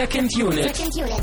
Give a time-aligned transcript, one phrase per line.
[0.00, 0.74] Second Unit.
[0.74, 1.20] Second Unit.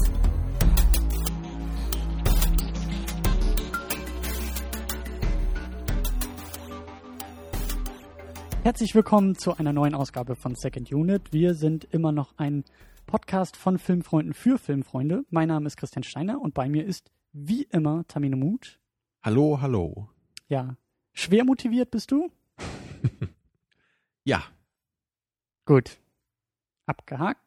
[8.63, 11.33] Herzlich willkommen zu einer neuen Ausgabe von Second Unit.
[11.33, 12.65] Wir sind immer noch ein
[13.07, 15.23] Podcast von Filmfreunden für Filmfreunde.
[15.31, 18.79] Mein Name ist Christian Steiner und bei mir ist wie immer Tamine Mut.
[19.23, 20.07] Hallo, hallo.
[20.49, 20.77] Ja,
[21.13, 22.29] schwer motiviert bist du?
[24.23, 24.43] Ja,
[25.65, 25.97] Gut.
[26.85, 27.46] Abgehakt.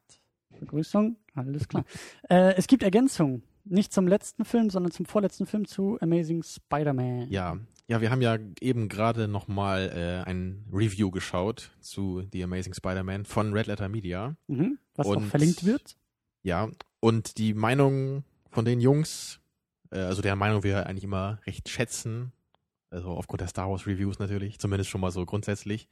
[0.61, 1.17] Begrüßung.
[1.35, 1.85] Alles klar.
[2.29, 3.43] äh, es gibt Ergänzungen.
[3.65, 7.29] Nicht zum letzten Film, sondern zum vorletzten Film zu Amazing Spider-Man.
[7.31, 7.57] ja.
[7.89, 9.91] Ja, wir haben ja eben gerade nochmal
[10.25, 14.37] äh, ein Review geschaut zu The Amazing Spider-Man von Red Letter Media.
[14.47, 14.79] Mhm.
[14.95, 15.97] Was auch Und- verlinkt wird.
[16.45, 16.69] Ja,
[17.01, 19.41] und die Meinung von den Jungs,
[19.91, 22.31] äh, also deren Meinung wir eigentlich immer recht schätzen,
[22.91, 25.89] also aufgrund der Star Wars Reviews natürlich, zumindest schon mal so grundsätzlich.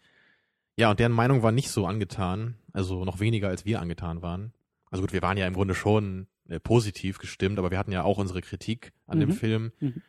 [0.76, 4.52] Ja, und deren Meinung war nicht so angetan, also noch weniger als wir angetan waren.
[4.90, 8.02] Also gut, wir waren ja im Grunde schon äh, positiv gestimmt, aber wir hatten ja
[8.04, 9.34] auch unsere Kritik an dem Mhm.
[9.34, 9.72] Film.
[9.80, 10.02] Mhm.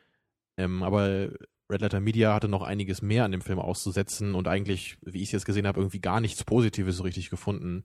[0.58, 1.30] Ähm, aber
[1.70, 5.26] Red Letter Media hatte noch einiges mehr an dem Film auszusetzen und eigentlich, wie ich
[5.30, 7.84] es jetzt gesehen habe, irgendwie gar nichts Positives so richtig gefunden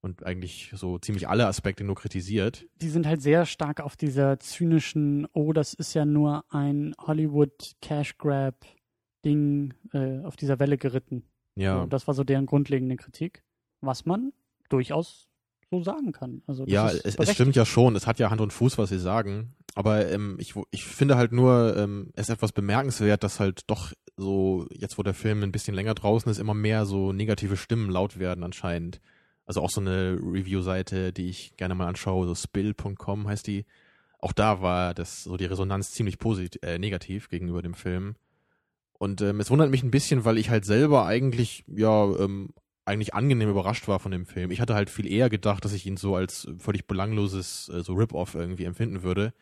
[0.00, 2.64] und eigentlich so ziemlich alle Aspekte nur kritisiert.
[2.80, 7.72] die sind halt sehr stark auf dieser zynischen, oh, das ist ja nur ein Hollywood
[7.82, 8.64] Cash Grab
[9.24, 11.24] Ding äh, auf dieser Welle geritten.
[11.56, 13.42] Ja, So, das war so deren grundlegende Kritik,
[13.80, 14.32] was man
[14.68, 15.27] durchaus
[15.70, 16.42] so sagen kann.
[16.46, 18.98] Also ja es, es stimmt ja schon, es hat ja Hand und Fuß, was sie
[18.98, 19.54] sagen.
[19.74, 23.92] Aber ähm, ich, ich finde halt nur, ähm, es ist etwas bemerkenswert, dass halt doch
[24.16, 27.90] so, jetzt wo der Film ein bisschen länger draußen ist, immer mehr so negative Stimmen
[27.90, 29.00] laut werden anscheinend.
[29.46, 33.64] Also auch so eine Review-Seite, die ich gerne mal anschaue, so spill.com heißt die.
[34.18, 38.16] Auch da war das so die Resonanz ziemlich positiv, äh, negativ gegenüber dem Film.
[38.98, 42.50] Und ähm, es wundert mich ein bisschen, weil ich halt selber eigentlich, ja, ähm,
[42.88, 44.50] eigentlich angenehm überrascht war von dem Film.
[44.50, 47.94] Ich hatte halt viel eher gedacht, dass ich ihn so als völlig belangloses äh, so
[47.94, 49.32] Rip-Off irgendwie empfinden würde.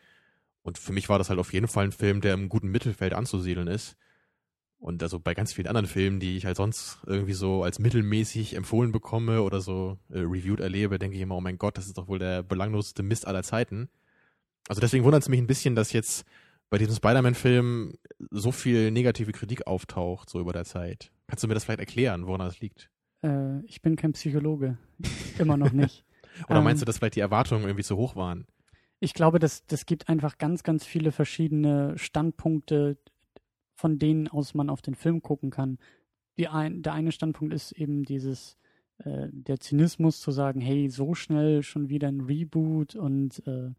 [0.61, 3.13] Und für mich war das halt auf jeden Fall ein Film, der im guten Mittelfeld
[3.13, 3.95] anzusiedeln ist.
[4.79, 8.53] Und also bei ganz vielen anderen Filmen, die ich halt sonst irgendwie so als mittelmäßig
[8.53, 11.97] empfohlen bekomme oder so äh, reviewed erlebe, denke ich immer, oh mein Gott, das ist
[11.97, 13.89] doch wohl der belangloseste Mist aller Zeiten.
[14.67, 16.25] Also deswegen wundert es mich ein bisschen, dass jetzt
[16.69, 17.93] bei diesem Spider-Man-Film
[18.29, 21.11] so viel negative Kritik auftaucht, so über der Zeit.
[21.27, 22.89] Kannst du mir das vielleicht erklären, woran das liegt?
[23.23, 24.77] Äh, ich bin kein Psychologe.
[25.37, 26.05] Immer noch nicht.
[26.49, 28.45] Oder Ähm, meinst du, dass vielleicht die Erwartungen irgendwie zu hoch waren?
[28.99, 32.97] Ich glaube, das, das gibt einfach ganz, ganz viele verschiedene Standpunkte,
[33.75, 35.77] von denen aus man auf den Film gucken kann.
[36.49, 38.57] Ein, der eine Standpunkt ist eben dieses,
[38.99, 43.71] äh, der Zynismus zu sagen, hey, so schnell schon wieder ein Reboot und äh,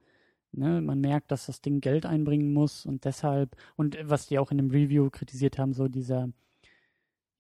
[0.53, 4.51] ne, man merkt, dass das Ding Geld einbringen muss und deshalb, und was die auch
[4.51, 6.31] in dem Review kritisiert haben, so dieser,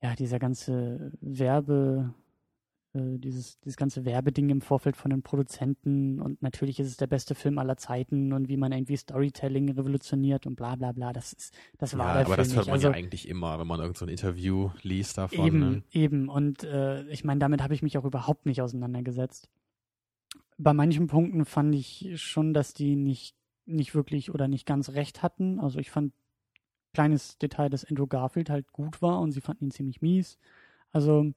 [0.03, 2.14] ja, dieser ganze Werbe,
[2.94, 7.06] äh, dieses, dieses ganze Werbeding im Vorfeld von den Produzenten und natürlich ist es der
[7.09, 11.12] beste Film aller Zeiten und wie man irgendwie Storytelling revolutioniert und bla bla bla.
[11.12, 13.59] Das ist, das war ja, der aber Film das hört man Also, ja eigentlich immer,
[13.59, 15.47] wenn man irgend so ein Interview liest davon.
[15.47, 15.82] Eben, Ne?
[15.92, 16.28] eben.
[16.28, 19.48] Und äh, ich meine, damit habe ich mich auch überhaupt nicht auseinandergesetzt.
[20.56, 23.36] Bei manchen Punkten fand ich schon, dass die nicht,
[23.66, 25.60] nicht wirklich oder nicht ganz recht hatten.
[25.60, 26.12] Also ich fand
[26.98, 30.36] kleines Detail, dass Andrew Garfield halt gut war und sie fanden ihn ziemlich mies.
[30.91, 31.32] Also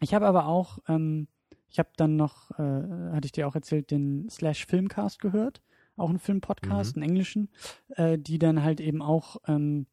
[0.00, 1.28] ich habe aber auch, ähm,
[1.70, 5.62] ich habe dann noch, äh, hatte ich dir auch erzählt, den Slash Filmcast gehört,
[5.96, 7.48] auch ein Filmpodcast, einen englischen,
[7.90, 9.86] äh, die dann halt eben auch ähm,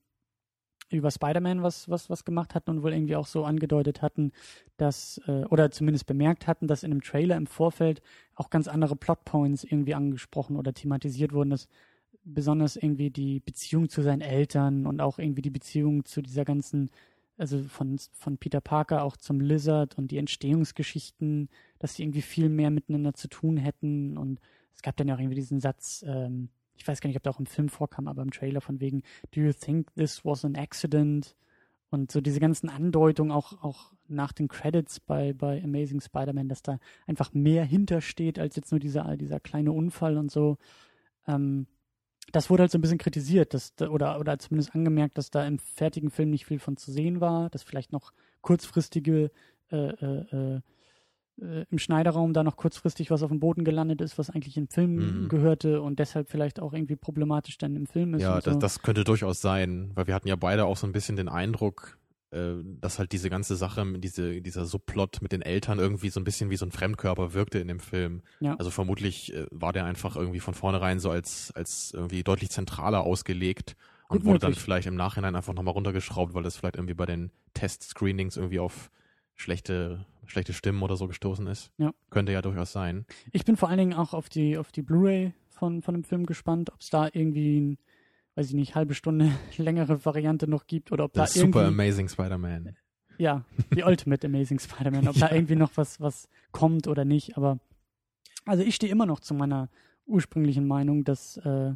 [0.89, 4.31] über Spider-Man was, was, was gemacht hatten und wohl irgendwie auch so angedeutet hatten,
[4.77, 8.01] dass, äh, oder zumindest bemerkt hatten, dass in einem Trailer im Vorfeld
[8.33, 11.67] auch ganz andere Plotpoints irgendwie angesprochen oder thematisiert wurden, dass
[12.33, 16.89] besonders irgendwie die Beziehung zu seinen Eltern und auch irgendwie die Beziehung zu dieser ganzen,
[17.37, 22.49] also von, von Peter Parker auch zum Lizard und die Entstehungsgeschichten, dass sie irgendwie viel
[22.49, 24.39] mehr miteinander zu tun hätten und
[24.79, 27.33] es gab dann ja auch irgendwie diesen Satz, ähm, ich weiß gar nicht, ob der
[27.33, 30.55] auch im Film vorkam, aber im Trailer von wegen, do you think this was an
[30.55, 31.35] accident?
[31.89, 36.61] Und so diese ganzen Andeutungen auch, auch nach den Credits bei, bei Amazing Spider-Man, dass
[36.61, 40.57] da einfach mehr hintersteht als jetzt nur dieser, dieser kleine Unfall und so.
[41.27, 41.67] Ähm,
[42.31, 45.45] das wurde halt so ein bisschen kritisiert, dass, da- oder, oder zumindest angemerkt, dass da
[45.45, 48.11] im fertigen Film nicht viel von zu sehen war, dass vielleicht noch
[48.41, 49.31] kurzfristige
[49.71, 50.61] äh, äh, äh,
[51.41, 54.67] äh, im Schneiderraum da noch kurzfristig was auf dem Boden gelandet ist, was eigentlich im
[54.67, 55.29] Film Mhm.
[55.29, 58.21] gehörte und deshalb vielleicht auch irgendwie problematisch dann im Film ist.
[58.23, 58.59] Ja, das, so.
[58.59, 61.97] das könnte durchaus sein, weil wir hatten ja beide auch so ein bisschen den Eindruck,
[62.31, 66.49] dass halt diese ganze Sache, diese, dieser Subplot mit den Eltern irgendwie so ein bisschen
[66.49, 68.21] wie so ein Fremdkörper wirkte in dem Film.
[68.39, 68.55] Ja.
[68.55, 73.01] Also vermutlich äh, war der einfach irgendwie von vornherein so als, als irgendwie deutlich zentraler
[73.01, 73.75] ausgelegt
[74.09, 74.63] und Gut wurde dann möglich.
[74.63, 78.89] vielleicht im Nachhinein einfach nochmal runtergeschraubt, weil das vielleicht irgendwie bei den Test-Screenings irgendwie auf
[79.35, 81.71] schlechte, schlechte Stimmen oder so gestoßen ist.
[81.77, 81.93] Ja.
[82.09, 83.05] Könnte ja durchaus sein.
[83.31, 86.25] Ich bin vor allen Dingen auch auf die, auf die Blu-ray von, von dem Film
[86.25, 87.77] gespannt, ob es da irgendwie, ein,
[88.35, 92.09] weiß ich nicht, halbe Stunde längere Variante noch gibt oder ob Der da Super Amazing
[92.09, 92.75] Spider-Man.
[93.17, 93.43] ja,
[93.75, 97.37] die Ultimate Amazing Spider-Man, ob da irgendwie noch was, was kommt oder nicht.
[97.37, 97.59] Aber
[98.45, 99.69] also ich stehe immer noch zu meiner
[100.05, 101.73] ursprünglichen Meinung, dass äh,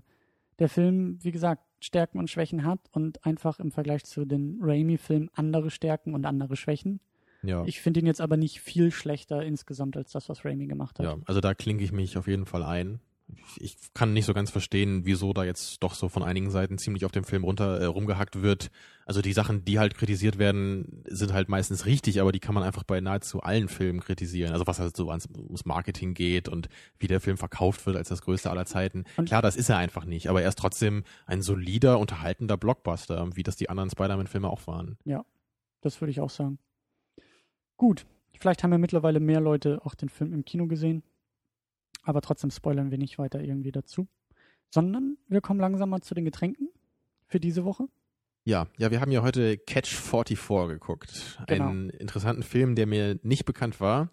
[0.60, 5.30] der Film, wie gesagt, Stärken und Schwächen hat und einfach im Vergleich zu den Raimi-Filmen
[5.34, 7.02] andere Stärken und andere Schwächen.
[7.44, 7.66] Ja.
[7.66, 11.06] Ich finde ihn jetzt aber nicht viel schlechter insgesamt als das, was Raimi gemacht hat.
[11.06, 13.02] Ja, also da klinke ich mich auf jeden Fall ein.
[13.58, 17.06] Ich kann nicht so ganz verstehen, wieso da jetzt doch so von einigen Seiten ziemlich
[17.06, 18.70] auf dem Film runter äh, rumgehackt wird.
[19.06, 22.64] Also die Sachen, die halt kritisiert werden, sind halt meistens richtig, aber die kann man
[22.64, 24.54] einfach bei nahezu allen Filmen kritisieren.
[24.54, 26.70] Also was halt so ans, ums Marketing geht und
[27.00, 29.04] wie der Film verkauft wird als das größte aller Zeiten.
[29.18, 33.28] Und- Klar, das ist er einfach nicht, aber er ist trotzdem ein solider, unterhaltender Blockbuster,
[33.36, 34.98] wie das die anderen Spider-Man-Filme auch waren.
[35.82, 36.60] Das würde ich auch sagen.
[37.78, 38.06] Gut,
[38.40, 41.04] vielleicht haben ja mittlerweile mehr Leute auch den Film im Kino gesehen.
[42.04, 44.08] Aber trotzdem spoilern wir nicht weiter irgendwie dazu.
[44.70, 46.70] Sondern wir kommen langsam mal zu den Getränken
[47.28, 47.88] für diese Woche.
[48.46, 51.40] Ja, ja, wir haben ja heute Catch 44 geguckt.
[51.48, 51.70] Genau.
[51.70, 54.10] Einen interessanten Film, der mir nicht bekannt war,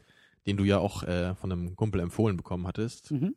[0.47, 3.11] den du ja auch äh, von einem Kumpel empfohlen bekommen hattest.
[3.11, 3.35] Mhm.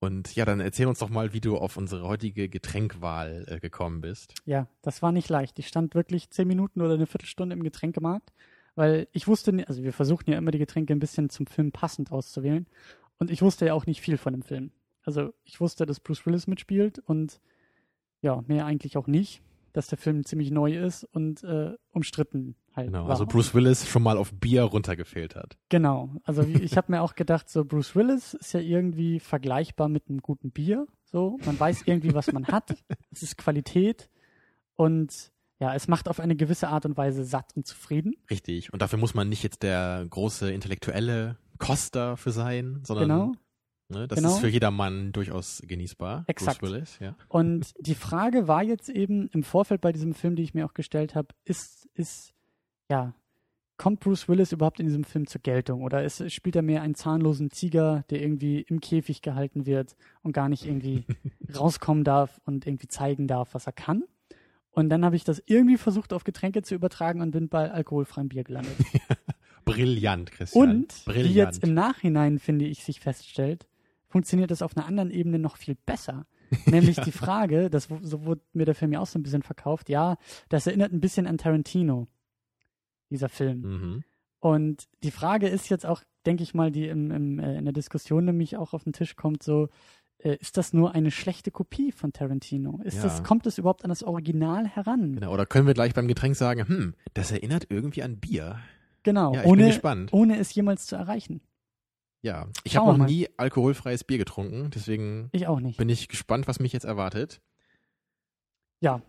[0.00, 4.00] Und ja, dann erzähl uns doch mal, wie du auf unsere heutige Getränkwahl äh, gekommen
[4.00, 4.34] bist.
[4.44, 5.58] Ja, das war nicht leicht.
[5.60, 8.32] Ich stand wirklich zehn Minuten oder eine Viertelstunde im Getränkemarkt,
[8.74, 12.10] weil ich wusste, also wir versuchen ja immer die Getränke ein bisschen zum Film passend
[12.10, 12.66] auszuwählen.
[13.18, 14.72] Und ich wusste ja auch nicht viel von dem Film.
[15.04, 17.40] Also ich wusste, dass Bruce Willis mitspielt und
[18.20, 19.42] ja, mehr eigentlich auch nicht,
[19.72, 22.88] dass der Film ziemlich neu ist und äh, umstritten halt.
[22.88, 23.10] Genau, war.
[23.10, 25.56] also Bruce Willis schon mal auf Bier runtergefehlt hat.
[25.68, 26.14] Genau.
[26.24, 30.20] Also ich habe mir auch gedacht, so Bruce Willis ist ja irgendwie vergleichbar mit einem
[30.20, 30.86] guten Bier.
[31.04, 32.76] So, man weiß irgendwie, was man hat.
[33.10, 34.08] Es ist Qualität
[34.74, 38.14] und ja, es macht auf eine gewisse Art und Weise satt und zufrieden.
[38.30, 38.72] Richtig.
[38.72, 43.32] Und dafür muss man nicht jetzt der große intellektuelle Koster für sein, sondern Genau.
[43.88, 44.30] ne, das Genau.
[44.34, 46.24] ist für jedermann durchaus genießbar.
[46.26, 46.60] Exakt.
[46.60, 47.16] Bruce Willis, ja.
[47.28, 50.74] Und die Frage war jetzt eben im Vorfeld bei diesem Film, die ich mir auch
[50.74, 52.34] gestellt habe, ist, ist,
[52.90, 53.14] ja,
[53.78, 55.82] kommt Bruce Willis überhaupt in diesem Film zur Geltung?
[55.82, 60.32] Oder ist, spielt er mehr einen zahnlosen Tiger, der irgendwie im Käfig gehalten wird und
[60.32, 61.04] gar nicht irgendwie
[61.58, 64.04] rauskommen darf und irgendwie zeigen darf, was er kann?
[64.70, 68.28] Und dann habe ich das irgendwie versucht auf Getränke zu übertragen und bin bei alkoholfreiem
[68.28, 68.76] Bier gelandet.
[69.64, 70.70] Brillant, Christian.
[70.70, 71.28] Und Brillant.
[71.30, 73.66] wie jetzt im Nachhinein, finde ich, sich feststellt,
[74.08, 76.26] funktioniert das auf einer anderen Ebene noch viel besser.
[76.66, 79.88] Nämlich die Frage, das so wurde mir der Film ja auch so ein bisschen verkauft,
[79.88, 80.16] ja,
[80.50, 82.08] das erinnert ein bisschen an Tarantino,
[83.10, 83.60] dieser Film.
[83.60, 84.04] mhm.
[84.38, 87.72] Und die Frage ist jetzt auch, denke ich mal, die im, im, äh, in der
[87.72, 89.68] Diskussion nämlich auch auf den Tisch kommt, so,
[90.18, 92.80] äh, ist das nur eine schlechte Kopie von Tarantino?
[92.82, 93.04] Ist Ja.
[93.04, 95.14] das, kommt es überhaupt an das Original heran?
[95.14, 95.32] Genau.
[95.32, 98.58] Oder können wir gleich beim Getränk sagen, hm, das erinnert irgendwie an Bier.
[99.02, 101.40] Genau, Ja, ich ohne, ohne es jemals zu erreichen.
[102.22, 103.06] Ja, ich habe noch mal.
[103.06, 105.76] nie alkoholfreies Bier getrunken, deswegen Ich auch nicht.
[105.78, 107.40] bin ich gespannt, was mich jetzt erwartet.
[108.80, 109.02] Ja,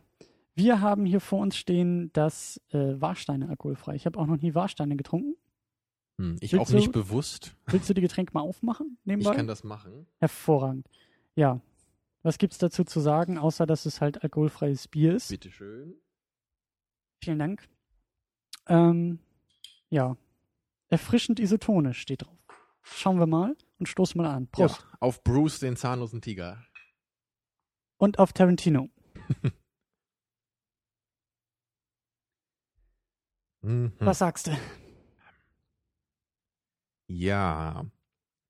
[0.55, 3.95] wir haben hier vor uns stehen das äh, Warsteine alkoholfrei.
[3.95, 5.35] Ich habe auch noch nie Warsteine getrunken.
[6.19, 7.55] Hm, ich Willst auch du- nicht bewusst.
[7.67, 9.35] Willst du die Getränke mal aufmachen Ich nebenbei?
[9.35, 10.07] kann das machen.
[10.19, 10.87] Hervorragend.
[11.35, 11.59] Ja.
[12.23, 15.29] Was gibt's dazu zu sagen, außer dass es halt alkoholfreies Bier ist?
[15.29, 15.95] Bitteschön.
[17.23, 17.67] Vielen Dank.
[18.67, 19.19] Ähm,
[19.93, 20.17] ja.
[20.89, 22.38] Erfrischend isotonisch steht drauf.
[22.81, 24.47] Schauen wir mal und stoßen mal an.
[24.47, 24.79] Prost.
[24.79, 26.65] Ja, auf Bruce, den zahnlosen Tiger.
[27.97, 28.89] Und auf Tarantino.
[33.65, 33.93] Mhm.
[34.00, 34.51] Was sagst du?
[37.07, 37.85] Ja,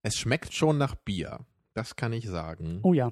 [0.01, 1.45] es schmeckt schon nach Bier.
[1.75, 2.79] Das kann ich sagen.
[2.81, 3.11] Oh ja.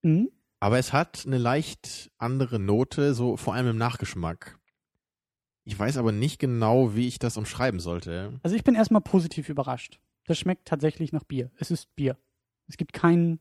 [0.00, 0.30] Mhm.
[0.60, 4.58] Aber es hat eine leicht andere Note, so vor allem im Nachgeschmack.
[5.64, 8.38] Ich weiß aber nicht genau, wie ich das umschreiben sollte.
[8.42, 9.98] Also ich bin erstmal positiv überrascht.
[10.26, 11.50] Das schmeckt tatsächlich nach Bier.
[11.56, 12.18] Es ist Bier.
[12.68, 13.40] Es gibt keinen,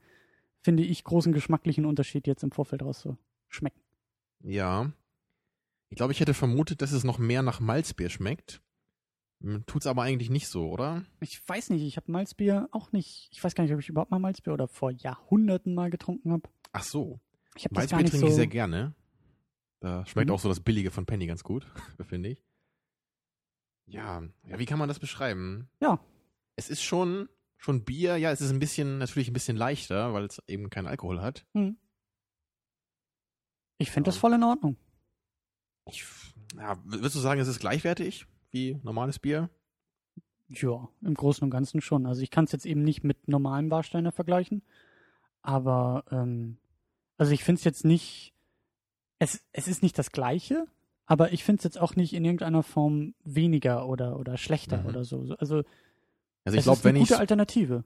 [0.61, 3.17] finde ich, großen geschmacklichen Unterschied jetzt im Vorfeld raus zu
[3.49, 3.79] schmecken.
[4.41, 4.91] Ja.
[5.89, 8.61] Ich glaube, ich hätte vermutet, dass es noch mehr nach Malzbier schmeckt.
[9.41, 11.03] Hm, Tut's aber eigentlich nicht so, oder?
[11.19, 13.29] Ich weiß nicht, ich habe Malzbier auch nicht.
[13.31, 16.49] Ich weiß gar nicht, ob ich überhaupt mal Malzbier oder vor Jahrhunderten mal getrunken habe.
[16.71, 17.19] Ach so.
[17.55, 18.27] Ich gar Malzbier trinke so.
[18.27, 18.93] ich sehr gerne.
[19.83, 20.35] Da schmeckt Mhm.
[20.35, 21.67] auch so das Billige von Penny ganz gut,
[22.07, 22.41] finde ich.
[23.85, 25.67] Ja, ja, wie kann man das beschreiben?
[25.81, 25.99] Ja.
[26.55, 30.23] Es ist schon, schon Bier, ja, es ist ein bisschen, natürlich ein bisschen leichter, weil
[30.23, 31.45] es eben keinen Alkohol hat.
[31.53, 31.75] Hm.
[33.77, 34.21] Ich finde das Ja.
[34.21, 34.77] voll in Ordnung.
[35.89, 36.05] Ich,
[36.55, 39.49] ja, würdest du sagen, es ist gleichwertig wie normales Bier?
[40.47, 42.05] Ja, im Großen und Ganzen schon.
[42.05, 44.61] Also ich kann es jetzt eben nicht mit normalem Warsteiner vergleichen,
[45.41, 46.57] aber ähm,
[47.17, 48.33] also ich finde es jetzt nicht,
[49.23, 50.65] es, es ist nicht das Gleiche,
[51.05, 54.85] Aber ich finde es jetzt auch nicht in irgendeiner Form weniger oder, oder schlechter Mhm.
[54.87, 55.19] oder so.
[55.19, 55.63] Also, Also
[56.45, 57.83] es ich ist glaube, wenn eine ich gute Alternative,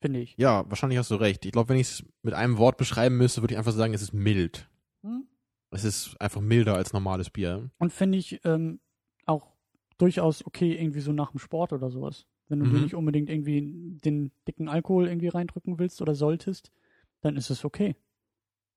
[0.00, 0.34] finde ich.
[0.38, 1.44] ja, wahrscheinlich hast du recht.
[1.44, 4.00] Ich glaube, wenn ich es mit einem Wort beschreiben müsste, würde ich einfach sagen, es
[4.00, 4.70] ist mild.
[5.02, 5.26] Hm?
[5.70, 7.70] Es ist einfach milder als normales Bier.
[7.78, 8.80] Und finde ich ähm,
[9.26, 9.52] auch
[9.98, 12.26] durchaus okay, irgendwie so nach dem Sport oder sowas.
[12.48, 12.82] Wenn du dir Mhm.
[12.84, 16.72] nicht unbedingt irgendwie den dicken Alkohol irgendwie reindrücken willst oder solltest,
[17.20, 17.96] dann ist es okay.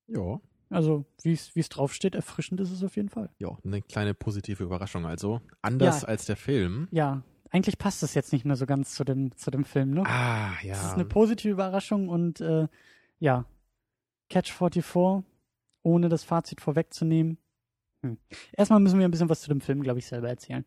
[0.07, 0.41] Ja.
[0.73, 3.29] Also, wie es es draufsteht, erfrischend ist es auf jeden Fall.
[3.39, 5.41] Ja, eine kleine positive Überraschung also.
[5.61, 6.07] Anders Ja.
[6.07, 6.87] als der Film.
[6.91, 10.03] Ja, eigentlich passt das jetzt nicht mehr so ganz zu dem, zu dem Film, ne?
[10.05, 10.73] Ah, Es ja.
[10.73, 12.67] ist eine positive Überraschung und äh,
[13.19, 13.45] ja,
[14.29, 15.23] Catch 44,
[15.83, 17.37] ohne das Fazit vorwegzunehmen.
[18.01, 18.17] Hm.
[18.53, 20.65] Erstmal müssen wir ein bisschen was zu dem Film, glaube ich, selber erzählen.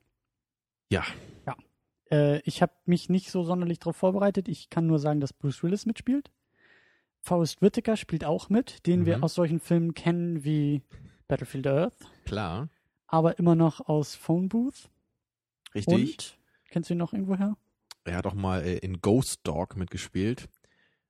[0.90, 1.04] Ja.
[1.46, 1.56] Ja.
[2.10, 4.46] Äh, ich habe mich nicht so sonderlich darauf vorbereitet.
[4.48, 6.30] Ich kann nur sagen, dass Bruce Willis mitspielt.
[7.26, 9.24] Forrest Whitaker spielt auch mit, den wir Mhm.
[9.24, 10.82] aus solchen Filmen kennen wie
[11.26, 12.68] Battlefield Earth, Klar.
[13.08, 14.88] aber immer noch aus Phone Booth.
[15.74, 15.92] Richtig.
[15.94, 16.38] Und,
[16.70, 17.56] kennst du ihn noch irgendwoher?
[18.04, 20.48] Er hat auch mal äh, in Ghost Dog mitgespielt.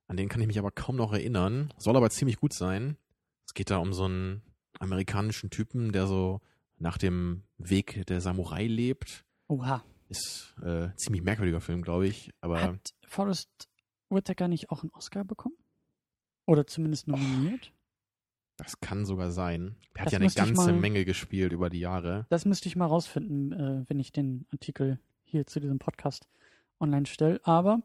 [0.07, 1.71] An den kann ich mich aber kaum noch erinnern.
[1.77, 2.97] Soll aber ziemlich gut sein.
[3.45, 4.41] Es geht da um so einen
[4.79, 6.41] amerikanischen Typen, der so
[6.79, 9.23] nach dem Weg der Samurai lebt.
[9.47, 9.83] Oha.
[10.09, 12.31] Ist äh, ziemlich merkwürdiger Film, glaube ich.
[12.41, 13.69] Aber Hat Forrest
[14.09, 15.55] Whitaker nicht auch einen Oscar bekommen?
[16.47, 17.71] Oder zumindest nominiert?
[18.59, 19.75] das kann sogar sein.
[19.93, 22.25] Er hat Das ja eine ganze mal- Menge gespielt über die Jahre.
[22.29, 26.27] Das müsste ich mal rausfinden, äh, wenn ich den Artikel hier zu diesem Podcast
[26.79, 27.39] online stelle.
[27.43, 27.83] Aber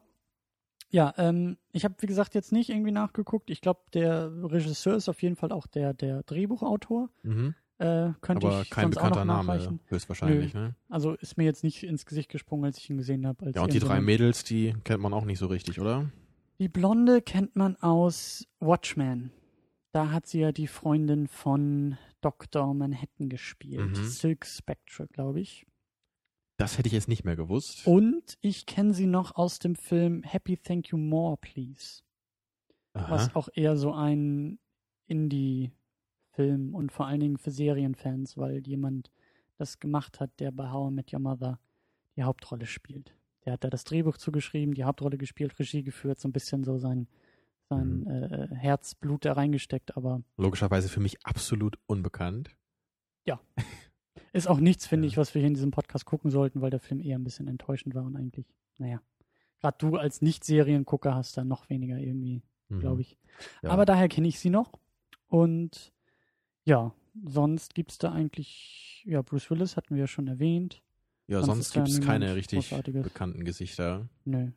[0.89, 3.51] ja, ähm, ich habe wie gesagt jetzt nicht irgendwie nachgeguckt.
[3.51, 7.09] Ich glaube, der Regisseur ist auf jeden Fall auch der, der Drehbuchautor.
[7.21, 7.53] Mhm.
[7.77, 10.53] Äh, könnte Aber ich kein sonst auch noch bekannter Name, höchstwahrscheinlich.
[10.55, 10.75] Ne?
[10.89, 13.51] Also ist mir jetzt nicht ins Gesicht gesprungen, als ich ihn gesehen habe.
[13.53, 16.09] Ja, und die drei Mädels, die kennt man auch nicht so richtig, oder?
[16.63, 19.33] Die Blonde kennt man aus Watchmen.
[19.91, 22.73] Da hat sie ja die Freundin von Dr.
[22.73, 23.97] Manhattan gespielt.
[23.97, 24.05] Mhm.
[24.05, 25.65] Silk Spectre, glaube ich.
[26.55, 27.85] Das hätte ich jetzt nicht mehr gewusst.
[27.85, 32.01] Und ich kenne sie noch aus dem Film Happy Thank You More, Please.
[32.93, 33.11] Aha.
[33.11, 34.57] Was auch eher so ein
[35.07, 39.11] Indie-Film und vor allen Dingen für Serienfans, weil jemand
[39.57, 41.59] das gemacht hat, der bei How I Met Your Mother
[42.15, 43.13] die Hauptrolle spielt.
[43.45, 46.77] Der hat da das Drehbuch zugeschrieben, die Hauptrolle gespielt, Regie geführt, so ein bisschen so
[46.77, 47.07] sein,
[47.69, 48.07] sein Mhm.
[48.07, 52.55] äh, Herzblut da reingesteckt, aber Logischerweise für mich absolut unbekannt.
[54.33, 55.11] ist auch nichts, finde Ja.
[55.11, 57.47] ich, was wir hier in diesem Podcast gucken sollten, weil der Film eher ein bisschen
[57.47, 58.45] enttäuschend war und eigentlich,
[58.77, 59.01] naja,
[59.59, 62.79] gerade du als Nicht-Seriengucker hast da noch weniger irgendwie Mhm.
[62.79, 63.17] glaube ich.
[63.61, 63.69] Ja.
[63.71, 64.71] Aber daher kenne ich sie noch.
[65.27, 65.93] Und
[66.65, 66.93] ja,
[67.25, 70.81] sonst gibt es da eigentlich, ja, Bruce Willis hatten wir ja schon erwähnt.
[71.27, 73.03] Ja, sonst sonst gibt es keine richtig Großartiges.
[73.03, 74.07] bekannten Gesichter.
[74.25, 74.51] Nö.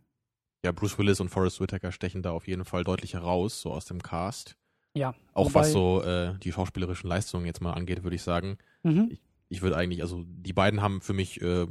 [0.64, 3.84] Ja, Bruce Willis und Forrest Whitaker stechen da auf jeden Fall deutlich heraus, so aus
[3.84, 4.56] dem Cast.
[4.94, 5.14] Ja.
[5.32, 8.58] Auch wobei- was so äh, die schauspielerischen Leistungen jetzt mal angeht, würde ich sagen.
[8.82, 9.16] Mhm.
[9.48, 11.66] Ich würde eigentlich, also die beiden haben für mich äh,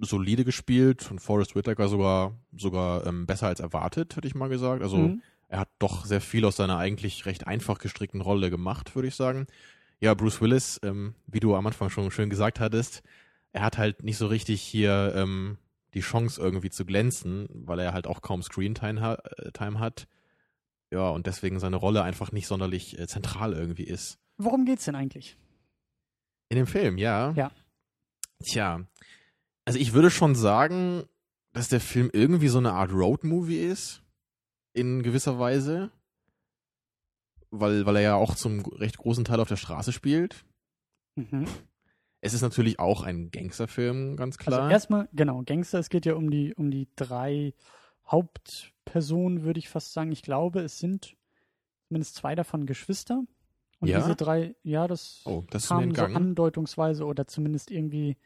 [0.00, 4.82] solide gespielt und Forrest Whitaker sogar sogar ähm, besser als erwartet, hätte ich mal gesagt.
[4.82, 5.22] Also Mhm.
[5.48, 9.14] er hat doch sehr viel aus seiner eigentlich recht einfach gestrickten Rolle gemacht, würde ich
[9.14, 9.46] sagen.
[10.00, 13.04] Ja, Bruce Willis, ähm, wie du am Anfang schon schön gesagt hattest,
[13.52, 15.58] er hat halt nicht so richtig hier ähm,
[15.94, 20.08] die Chance irgendwie zu glänzen, weil er halt auch kaum Screentime ha äh, Time hat.
[20.90, 24.18] Ja, und deswegen seine Rolle einfach nicht sonderlich äh, zentral irgendwie ist.
[24.38, 25.36] Worum geht's denn eigentlich?
[26.48, 27.32] In dem Film, ja.
[27.32, 27.50] Ja.
[28.42, 28.86] Tja,
[29.64, 31.04] also ich würde schon sagen,
[31.52, 34.02] dass der Film irgendwie so eine Art Road-Movie ist.
[34.74, 35.90] In gewisser Weise.
[37.50, 40.44] Weil, weil er ja auch zum recht großen Teil auf der Straße spielt.
[41.16, 41.46] Mhm.
[42.24, 44.60] Es ist natürlich auch ein Gangsterfilm, ganz klar.
[44.62, 47.52] Also erstmal, genau, Gangster, es geht ja um die, um die drei
[48.06, 50.12] Hauptpersonen, würde ich fast sagen.
[50.12, 51.16] Ich glaube, es sind
[51.88, 53.24] zumindest zwei davon Geschwister.
[53.80, 53.98] Und Ja?
[53.98, 58.16] diese drei, ja, das oh, das kam so andeutungsweise oder zumindest irgendwie,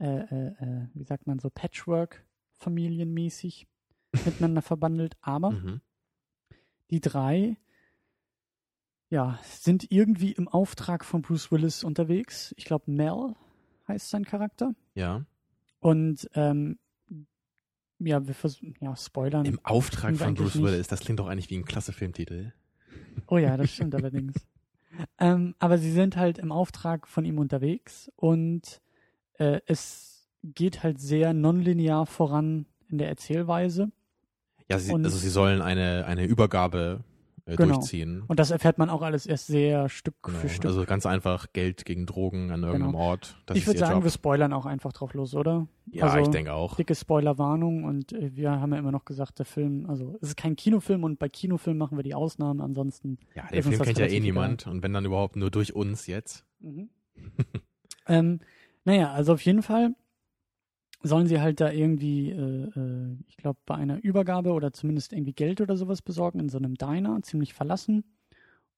[0.00, 3.68] äh, äh, äh, wie sagt man so, Patchwork-familienmäßig
[4.52, 5.16] miteinander verbandelt.
[5.20, 5.80] Aber Mhm.
[6.90, 7.56] die drei,
[9.10, 12.54] ja, sind irgendwie im Auftrag von Bruce Willis unterwegs.
[12.56, 13.34] Ich glaube, Mel
[13.86, 14.74] heißt sein Charakter.
[14.94, 15.24] Ja.
[15.80, 16.78] Und ähm,
[17.98, 19.44] ja, wir versuchen, ja, spoilern.
[19.44, 20.64] Im Auftrag von Bruce nicht.
[20.64, 20.88] Willis.
[20.88, 22.52] Das klingt doch eigentlich wie ein klasse Filmtitel.
[23.26, 24.34] Oh ja, das stimmt allerdings.
[25.18, 28.80] Ähm, aber sie sind halt im Auftrag von ihm unterwegs und
[29.34, 33.90] äh, es geht halt sehr nonlinear voran in der Erzählweise.
[34.70, 37.04] Ja, sie, also sie sollen eine, eine Übergabe
[37.48, 37.74] äh, Genau.
[37.74, 38.22] durchziehen.
[38.26, 40.38] Und das erfährt man auch alles erst sehr Stück Genau.
[40.38, 40.66] für Stück.
[40.66, 43.04] Also ganz einfach Geld gegen Drogen an irgendeinem Genau.
[43.04, 43.36] Ort.
[43.46, 44.04] Das ich würde sagen, Job.
[44.04, 45.66] wir spoilern auch einfach drauf los, oder?
[45.90, 46.76] Ja, also, ich denke auch.
[46.76, 50.36] Dicke Spoilerwarnung und äh, wir haben ja immer noch gesagt, der Film, also es ist
[50.36, 53.18] kein Kinofilm und bei Kinofilmen machen wir die Ausnahmen, ansonsten.
[53.34, 56.44] Ja, den Film kennt ja eh niemand und wenn dann überhaupt nur durch uns jetzt.
[56.60, 56.90] Mhm.
[58.10, 58.40] Ähm,
[58.84, 59.94] naja, also auf jeden Fall
[61.02, 65.32] sollen sie halt da irgendwie, äh, äh, ich glaube, bei einer Übergabe oder zumindest irgendwie
[65.32, 68.04] Geld oder sowas besorgen in so einem Diner, ziemlich verlassen.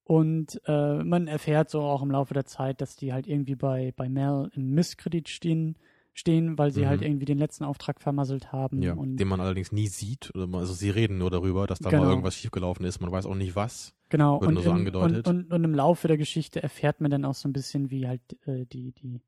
[0.03, 3.93] Und äh, man erfährt so auch im Laufe der Zeit, dass die halt irgendwie bei,
[3.95, 5.77] bei Mel im Misskredit stehen,
[6.13, 6.87] stehen, weil sie Mhm.
[6.87, 8.81] halt irgendwie den letzten Auftrag vermasselt haben.
[8.81, 10.31] Ja, den man allerdings nie sieht.
[10.35, 12.03] Also sie reden nur darüber, dass da Genau.
[12.03, 12.99] mal irgendwas schiefgelaufen ist.
[12.99, 13.93] Man weiß auch nicht was.
[14.09, 15.27] Genau, Wird und, nur so im, angedeutet.
[15.27, 18.07] Und, und, und im Laufe der Geschichte erfährt man dann auch so ein bisschen, wie
[18.07, 19.21] halt äh, die, die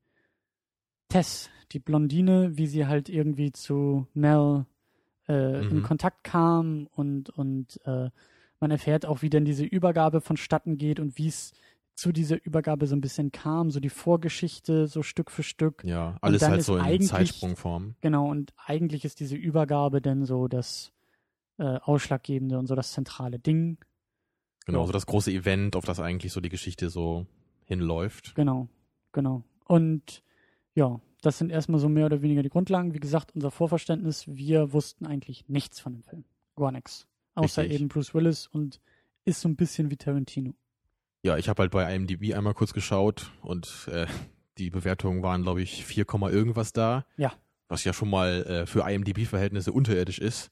[1.14, 4.66] Tess, die Blondine, wie sie halt irgendwie zu Mel
[5.28, 5.82] äh, in Mhm.
[5.84, 8.10] Kontakt kam und, und äh,
[8.58, 11.52] man erfährt auch, wie denn diese Übergabe vonstatten geht und wie es
[11.94, 15.84] zu dieser Übergabe so ein bisschen kam, so die Vorgeschichte, so Stück für Stück.
[15.84, 17.94] Ja, alles halt so in Zeitsprungform.
[18.00, 20.90] Genau, und eigentlich ist diese Übergabe dann so das
[21.58, 23.78] äh, Ausschlaggebende und so das zentrale Ding.
[24.66, 24.86] Genau, Ja.
[24.86, 27.26] so das große Event, auf das eigentlich so die Geschichte so
[27.66, 28.34] hinläuft.
[28.34, 28.68] Genau,
[29.12, 29.44] genau.
[29.66, 30.24] Und
[30.74, 32.94] ja, das sind erstmal so mehr oder weniger die Grundlagen.
[32.94, 36.24] Wie gesagt, unser Vorverständnis, wir wussten eigentlich nichts von dem Film.
[36.56, 37.06] Gar nichts.
[37.34, 37.80] Außer Richtig.
[37.80, 38.80] eben Bruce Willis und
[39.24, 40.54] ist so ein bisschen wie Tarantino.
[41.22, 44.06] Ja, ich habe halt bei IMDb einmal kurz geschaut und äh,
[44.58, 47.06] die Bewertungen waren, glaube ich, 4, Komma irgendwas da.
[47.16, 47.32] Ja.
[47.68, 50.50] Was ja schon mal äh, für IMDb-Verhältnisse unterirdisch ist,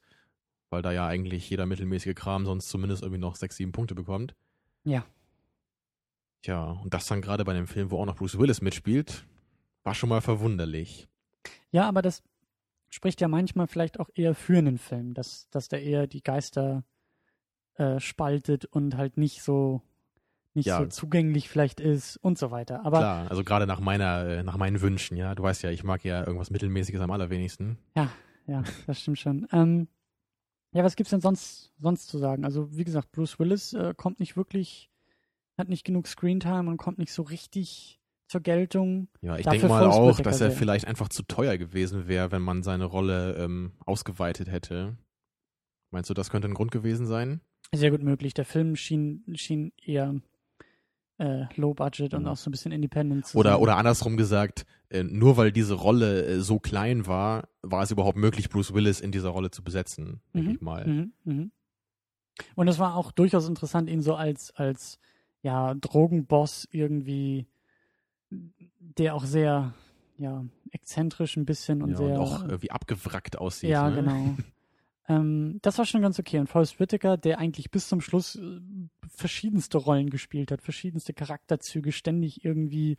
[0.71, 4.35] weil da ja eigentlich jeder mittelmäßige Kram sonst zumindest irgendwie noch 6, 7 Punkte bekommt.
[4.83, 5.05] Ja.
[6.41, 9.25] Tja, und das dann gerade bei einem Film, wo auch noch Bruce Willis mitspielt,
[9.83, 11.07] war schon mal verwunderlich.
[11.71, 12.23] Ja, aber das
[12.89, 16.83] spricht ja manchmal vielleicht auch eher für einen Film, dass, dass der eher die Geister
[17.75, 19.81] äh, spaltet und halt nicht so
[20.55, 20.77] nicht Ja.
[20.77, 22.85] so zugänglich vielleicht ist und so weiter.
[22.85, 25.33] Aber Klar, also gerade nach meiner, äh, nach meinen Wünschen, ja.
[25.33, 27.79] Du weißt ja, ich mag ja irgendwas Mittelmäßiges am allerwenigsten.
[27.95, 29.47] Ja, das stimmt schon.
[29.51, 29.87] Ähm,
[30.71, 32.45] ja, was gibt's denn sonst, sonst zu sagen?
[32.45, 34.91] Also, wie gesagt, Bruce Willis äh, kommt nicht wirklich,
[35.57, 37.99] hat nicht genug Screentime und kommt nicht so richtig
[38.33, 39.07] zur Geltung.
[39.21, 40.57] Ja, ich denke mal auch, dass er sehr.
[40.57, 44.97] vielleicht einfach zu teuer gewesen wäre, wenn man seine Rolle ähm, ausgeweitet hätte.
[45.91, 47.41] Meinst du, das könnte ein Grund gewesen sein?
[47.73, 48.33] Sehr gut möglich.
[48.33, 50.15] Der Film schien, schien eher
[51.19, 52.27] äh, Low Budget und Mhm.
[52.29, 53.61] auch so ein bisschen Independent zu Oder, sein.
[53.61, 58.17] oder andersrum gesagt, äh, nur weil diese Rolle äh, so klein war, war es überhaupt
[58.17, 60.87] möglich, Bruce Willis in dieser Rolle zu besetzen, denke Mhm, ich mal.
[60.87, 61.51] Mhm, mhm.
[62.55, 64.97] Und es war auch durchaus interessant, ihn so als, als
[65.43, 67.45] ja, Drogenboss irgendwie,
[68.79, 69.73] der auch sehr,
[70.17, 72.07] ja, exzentrisch ein bisschen und ja, sehr.
[72.07, 73.69] und auch irgendwie abgewrackt aussieht.
[73.69, 73.95] ja, ne?
[73.95, 74.35] genau.
[75.07, 76.39] ähm, das war schon ganz okay.
[76.39, 78.59] Und Forrest Whitaker, der eigentlich bis zum Schluss äh,
[79.07, 82.97] verschiedenste Rollen gespielt hat, verschiedenste Charakterzüge, ständig irgendwie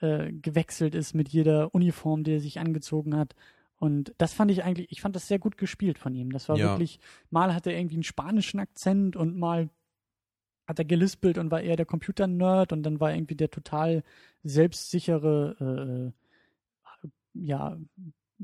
[0.00, 3.34] äh, gewechselt ist mit jeder Uniform, die er sich angezogen hat.
[3.78, 6.30] Und das fand ich eigentlich, ich fand das sehr gut gespielt von ihm.
[6.32, 6.70] Das war Ja.
[6.70, 6.98] wirklich,
[7.30, 9.68] mal hat er irgendwie einen spanischen Akzent und mal
[10.66, 14.02] hat er gelispelt und war eher der Computer-Nerd und dann war irgendwie der total
[14.42, 17.76] selbstsichere, äh, äh, ja,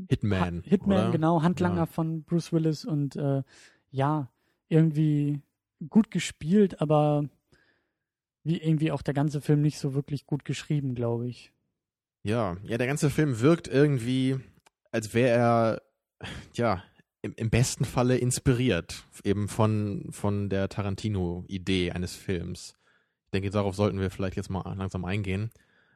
[0.08, 0.58] Hitman.
[0.64, 1.10] Ha- Hitman, oder?
[1.10, 1.86] genau, Handlanger Ja.
[1.86, 3.42] von Bruce Willis und äh,
[3.90, 4.30] ja,
[4.68, 5.40] irgendwie
[5.90, 7.28] gut gespielt, aber
[8.44, 11.52] wie irgendwie auch der ganze Film nicht so wirklich gut geschrieben, glaube ich.
[12.24, 14.38] Ja, ja, der ganze Film wirkt irgendwie,
[14.90, 15.82] als wäre er,
[16.54, 16.82] ja,
[17.22, 22.74] im, im besten Falle inspiriert, eben von, von der Tarantino-Idee eines Films.
[23.26, 25.50] Ich denke, darauf sollten wir vielleicht jetzt mal langsam eingehen.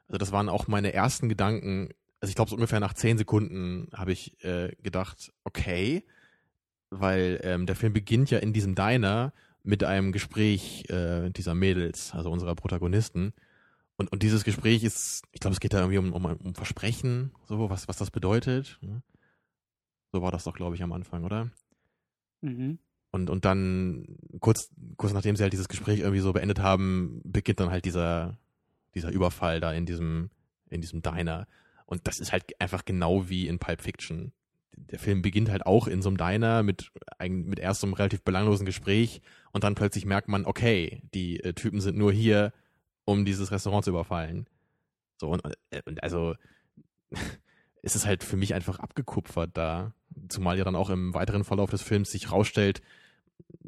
[0.06, 1.90] Also das waren auch meine ersten Gedanken.
[2.20, 6.04] Also ich glaube, so ungefähr nach zehn Sekunden habe ich äh, gedacht, okay,
[6.90, 9.32] weil ähm, der Film beginnt ja in diesem Diner
[9.64, 13.32] mit einem Gespräch äh, dieser Mädels, also unserer Protagonisten.
[13.96, 17.32] Und, und dieses Gespräch ist, ich glaube, es geht da irgendwie um, um, um Versprechen,
[17.48, 18.78] so, was, was das bedeutet.
[18.80, 19.02] ne?
[20.12, 21.50] So war das doch, glaube ich, am Anfang, oder?
[22.40, 22.78] Mhm.
[23.10, 27.60] Und, und dann, kurz, kurz nachdem sie halt dieses Gespräch irgendwie so beendet haben, beginnt
[27.60, 28.38] dann halt dieser,
[28.94, 30.30] dieser Überfall da in diesem,
[30.68, 31.46] in diesem Diner.
[31.86, 34.32] Und das ist halt einfach genau wie in Pulp Fiction.
[34.76, 37.94] Der Film beginnt halt auch in so einem Diner mit, ein- mit erst so einem
[37.94, 42.52] relativ belanglosen Gespräch und dann plötzlich merkt man, okay, die äh, Typen sind nur hier,
[43.04, 44.46] um dieses Restaurant zu überfallen.
[45.18, 46.34] So, und, äh, und also
[47.87, 49.92] ist es halt für mich einfach abgekupfert da.
[50.29, 52.83] Zumal ja dann auch im weiteren Verlauf des Films sich rausstellt,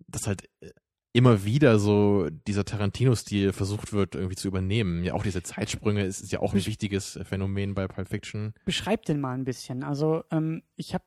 [0.08, 0.70] dass halt äh,
[1.12, 5.04] immer wieder so dieser Tarantino-Stil versucht wird, irgendwie zu übernehmen.
[5.04, 8.54] Ja, auch diese Zeitsprünge ist, ist ja auch ein Ich- wichtiges Phänomen bei Pulp Fiction.
[8.64, 9.82] Beschreib den mal ein bisschen.
[9.82, 11.04] Also, ähm, ich habe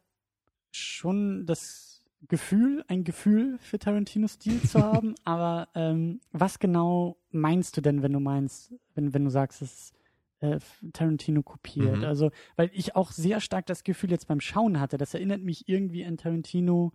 [0.71, 7.82] schon das Gefühl, ein Gefühl für Tarantino-Stil zu haben, aber ähm, was genau meinst du
[7.82, 9.93] denn, wenn du meinst, wenn, wenn du sagst, es ist
[10.41, 10.60] äh,
[10.93, 11.97] Tarantino kopiert?
[11.99, 12.04] Mhm.
[12.04, 15.67] Also, weil ich auch sehr stark das Gefühl jetzt beim Schauen hatte, das erinnert mich
[15.69, 16.91] irgendwie an Tarantino,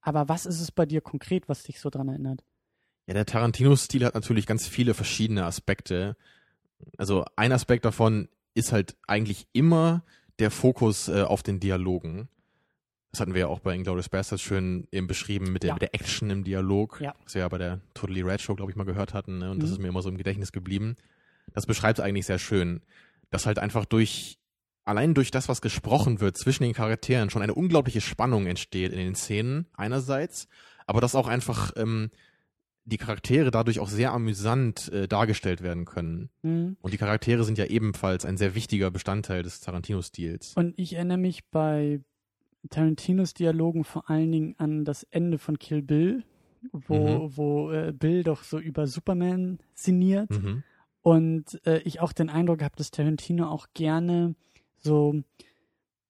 [0.00, 2.44] aber was ist es bei dir konkret, was dich so dran erinnert?
[3.06, 6.16] Ja, der Tarantino-Stil hat natürlich ganz viele verschiedene Aspekte.
[6.98, 10.04] Also ein Aspekt davon ist halt eigentlich immer
[10.38, 12.28] der Fokus äh, auf den Dialogen.
[13.10, 15.74] Das hatten wir ja auch bei Inglourious Bastards schön eben beschrieben mit der, Ja.
[15.74, 17.14] mit der Action im Dialog, Ja.
[17.24, 19.38] was wir ja bei der Totally Red Show, glaube ich, mal gehört hatten.
[19.38, 19.50] Ne?
[19.50, 19.74] Und das Mhm.
[19.76, 20.96] ist mir immer so im Gedächtnis geblieben.
[21.54, 22.80] Das beschreibt eigentlich sehr schön,
[23.30, 24.38] dass halt einfach durch,
[24.84, 28.98] allein durch das, was gesprochen wird zwischen den Charakteren, schon eine unglaubliche Spannung entsteht in
[28.98, 30.48] den Szenen einerseits,
[30.86, 32.10] aber dass auch einfach ähm,
[32.84, 36.30] die Charaktere dadurch auch sehr amüsant äh, dargestellt werden können.
[36.42, 36.78] Mhm.
[36.80, 40.54] Und die Charaktere sind ja ebenfalls ein sehr wichtiger Bestandteil des Tarantino-Stils.
[40.56, 42.00] Und ich erinnere mich bei
[42.70, 46.24] Tarantinos Dialogen vor allen Dingen an das Ende von Kill Bill,
[46.72, 47.36] wo, Mhm.
[47.36, 50.30] wo äh, Bill doch so über Superman sinniert.
[50.30, 50.62] Mhm.
[51.08, 54.34] Und äh, ich auch den Eindruck habe, dass Tarantino auch gerne
[54.78, 55.14] so,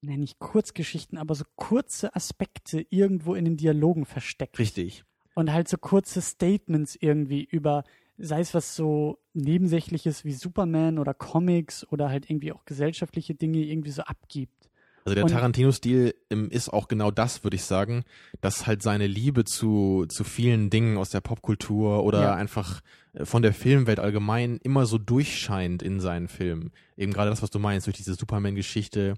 [0.01, 4.59] na nicht Kurzgeschichten, aber so kurze Aspekte irgendwo in den Dialogen versteckt.
[4.59, 5.05] Richtig.
[5.37, 7.85] Und halt so kurze Statements irgendwie über,
[8.17, 13.59] sei es was so Nebensächliches wie Superman oder Comics oder halt irgendwie auch gesellschaftliche Dinge
[13.59, 14.69] irgendwie so abgibt.
[15.05, 18.05] Also der Tarantino-Stil ähm, ist auch genau das, würde ich sagen,
[18.41, 22.35] dass halt seine Liebe zu, zu vielen Dingen aus der Popkultur oder Ja.
[22.35, 22.81] einfach
[23.25, 26.71] von der Filmwelt allgemein immer so durchscheint in seinen Filmen.
[26.97, 29.15] Eben gerade das, was du meinst, durch diese Superman-Geschichte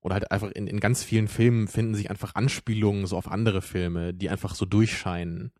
[0.00, 3.62] oder halt einfach in, in ganz vielen Filmen finden sich einfach Anspielungen so auf andere
[3.62, 5.52] Filme, die einfach so durchscheinen.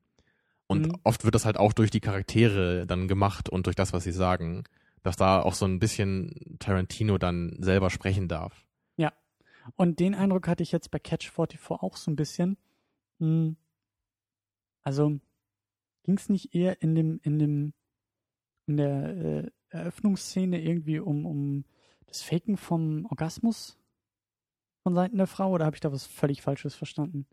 [0.66, 0.96] Und Mhm.
[1.04, 4.12] oft wird das halt auch durch die Charaktere dann gemacht und durch das, was sie
[4.12, 4.64] sagen,
[5.02, 8.64] dass da auch so ein bisschen Tarantino dann selber sprechen darf.
[9.76, 12.56] Und den Eindruck hatte ich jetzt bei Catch 44 auch so ein bisschen.
[13.20, 13.54] Hm.
[14.82, 15.20] Also
[16.04, 17.72] ging es nicht eher in dem, in dem,
[18.66, 21.64] in der äh, Eröffnungsszene irgendwie um, um
[22.06, 23.78] das Faken vom Orgasmus
[24.82, 27.26] von Seiten der Frau oder habe ich da was völlig Falsches verstanden?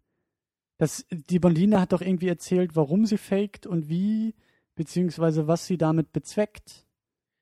[0.78, 4.36] Das, die Blondine hat doch irgendwie erzählt, warum sie faked und wie,
[4.76, 6.86] beziehungsweise was sie damit bezweckt.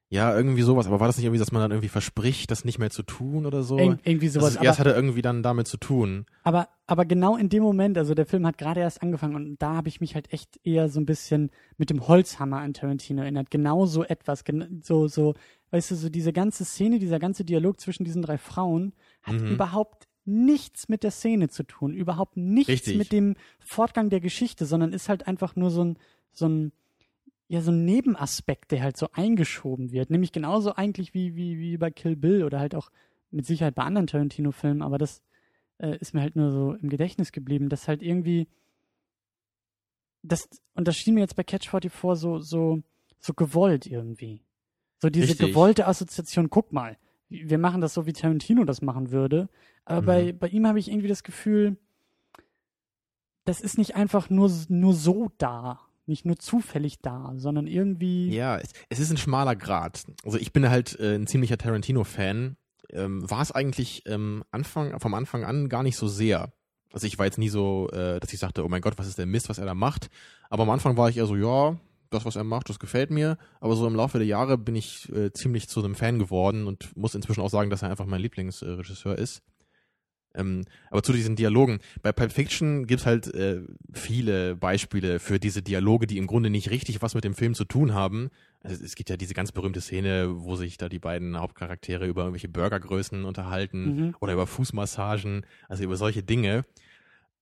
[0.09, 0.87] Ja, irgendwie sowas.
[0.87, 3.45] Aber war das nicht irgendwie, dass man dann irgendwie verspricht, das nicht mehr zu tun
[3.45, 3.77] oder so?
[3.77, 4.55] Ir irgendwie sowas.
[4.55, 6.25] Also, ja, es hatte irgendwie dann damit zu tun.
[6.43, 9.73] Aber, aber genau in dem Moment, also der Film hat gerade erst angefangen und da
[9.75, 13.51] habe ich mich halt echt eher so ein bisschen mit dem Holzhammer an Tarantino erinnert.
[13.51, 15.33] Genau so etwas, gen so, so,
[15.71, 18.93] weißt du, so diese ganze Szene, dieser ganze Dialog zwischen diesen drei Frauen
[19.23, 19.47] hat Mhm.
[19.51, 22.97] überhaupt nichts mit der Szene zu tun, überhaupt nichts Richtig.
[22.97, 25.97] mit dem Fortgang der Geschichte, sondern ist halt einfach nur so ein,
[26.31, 26.71] so ein,
[27.49, 30.10] ja, so ein Nebenaspekt, der halt so eingeschoben wird.
[30.10, 32.89] Nämlich genauso eigentlich wie, wie, wie bei Kill Bill oder halt auch
[33.31, 35.21] mit Sicherheit bei anderen Tarantino-Filmen, aber das
[35.79, 38.47] äh, ist mir halt nur so im Gedächtnis geblieben, dass halt irgendwie
[40.23, 42.81] das, und das schien mir jetzt bei Catch 44 so, so,
[43.19, 44.41] so gewollt irgendwie.
[44.99, 45.49] So diese Richtig.
[45.49, 46.97] gewollte Assoziation, guck mal,
[47.29, 49.49] wir machen das so, wie Tarantino das machen würde.
[49.86, 50.05] Aber Mhm.
[50.05, 51.77] bei, bei ihm habe ich irgendwie das Gefühl,
[53.45, 58.29] das ist nicht einfach nur, nur so da, nicht nur zufällig da, sondern irgendwie.
[58.33, 60.05] Ja, es, es ist ein schmaler Grad.
[60.23, 62.57] Also ich bin halt äh, ein ziemlicher Tarantino-Fan.
[62.91, 66.53] Ähm, war es eigentlich ähm, Anfang, vom Anfang an gar nicht so sehr.
[66.93, 69.17] Also ich war jetzt nie so, äh, dass ich sagte, oh mein Gott, was ist
[69.17, 70.09] der Mist, was er da macht.
[70.49, 71.77] Aber am Anfang war ich eher so, ja,
[72.09, 73.37] das, was er macht, das gefällt mir.
[73.59, 76.95] Aber so im Laufe der Jahre bin ich äh, ziemlich zu einem Fan geworden und
[76.95, 79.41] muss inzwischen auch sagen, dass er einfach mein Lieblingsregisseur ist.
[80.35, 81.79] Ähm, aber zu diesen Dialogen.
[82.01, 83.61] Bei Pulp Fiction gibt's halt äh,
[83.91, 87.65] viele Beispiele für diese Dialoge, die im Grunde nicht richtig was mit dem Film zu
[87.65, 88.29] tun haben.
[88.61, 92.21] Also es gibt ja diese ganz berühmte Szene, wo sich da die beiden Hauptcharaktere über
[92.23, 94.15] irgendwelche Burgergrößen unterhalten Mhm.
[94.19, 96.65] oder über Fußmassagen, also über solche Dinge.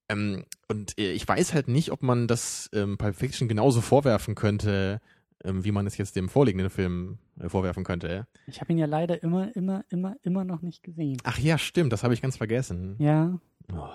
[0.08, 4.36] Ähm, und äh, ich weiß halt nicht, ob man das ähm, Pulp Fiction genauso vorwerfen
[4.36, 5.02] könnte,
[5.44, 8.26] wie man es jetzt dem vorliegenden Film äh, vorwerfen könnte.
[8.48, 11.18] Ich habe ihn ja leider immer, immer, immer, immer noch nicht gesehen.
[11.24, 12.96] Ach ja, stimmt, das habe ich ganz vergessen.
[13.00, 13.40] Ja,
[13.72, 13.88] Oh.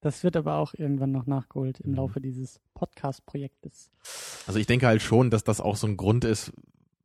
[0.00, 1.96] das wird aber auch irgendwann noch nachgeholt im Mhm.
[1.96, 3.90] Laufe dieses Podcast-Projektes.
[4.46, 6.52] Also ich denke halt schon, dass das auch so ein Grund ist,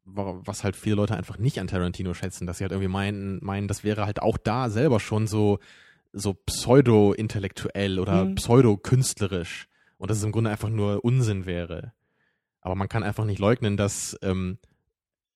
[0.06, 3.40] wa- was halt viele Leute einfach nicht an Tarantino schätzen, dass sie halt irgendwie meinen,
[3.44, 5.60] meinen, das wäre halt auch da selber schon so,
[6.14, 8.36] so pseudo-intellektuell oder Mhm.
[8.36, 11.94] pseudo-künstlerisch und dass es im Grunde einfach nur Unsinn wäre.
[12.62, 14.58] Aber man kann einfach nicht leugnen, dass, ähm,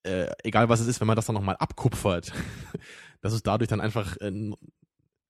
[0.03, 2.33] äh, egal was es ist, wenn man das dann nochmal abkupfert,
[3.21, 4.51] dass es dadurch dann einfach, äh,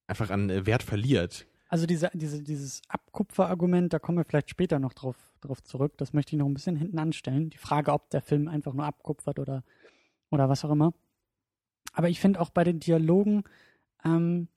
[0.07, 1.45] einfach an äh, Wert verliert.
[1.69, 5.93] Also diese, diese, dieses Abkupfer-Argument, da kommen wir vielleicht später noch drauf, drauf zurück.
[5.97, 7.49] Das möchte ich noch ein bisschen hinten anstellen.
[7.49, 9.63] Die Frage, ob der Film einfach nur abkupfert oder,
[10.31, 10.93] oder was auch immer.
[11.93, 13.43] Aber ich finde auch bei den Dialogen,
[14.03, 14.49] ähm,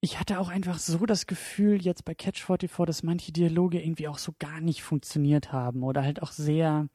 [0.00, 4.08] ich hatte auch einfach so das Gefühl jetzt bei Catch 44, dass manche Dialoge irgendwie
[4.08, 6.88] auch so gar nicht funktioniert haben oder halt auch sehr,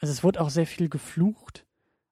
[0.00, 1.66] also es wurde auch sehr viel geflucht,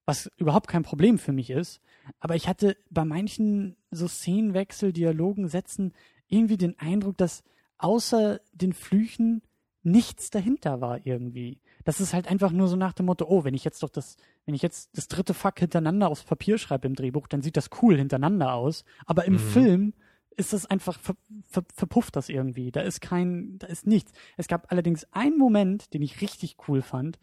[0.05, 1.79] was überhaupt kein Problem für mich ist.
[2.19, 5.93] Aber ich hatte bei manchen so Szenenwechsel, Dialogen, Sätzen
[6.27, 7.43] irgendwie den Eindruck, dass
[7.77, 9.43] außer den Flüchen
[9.83, 11.59] nichts dahinter war irgendwie.
[11.83, 14.17] Das ist halt einfach nur so nach dem Motto, oh, wenn ich jetzt doch das,
[14.45, 17.69] wenn ich jetzt das dritte Fuck hintereinander aufs Papier schreibe im Drehbuch, dann sieht das
[17.81, 18.85] cool hintereinander aus.
[19.05, 19.39] Aber im Mhm.
[19.39, 19.93] Film
[20.37, 21.15] ist das einfach, ver,
[21.49, 22.71] ver, verpufft das irgendwie.
[22.71, 24.11] Da ist kein, da ist nichts.
[24.37, 27.19] Es gab allerdings einen Moment, den ich richtig cool fand,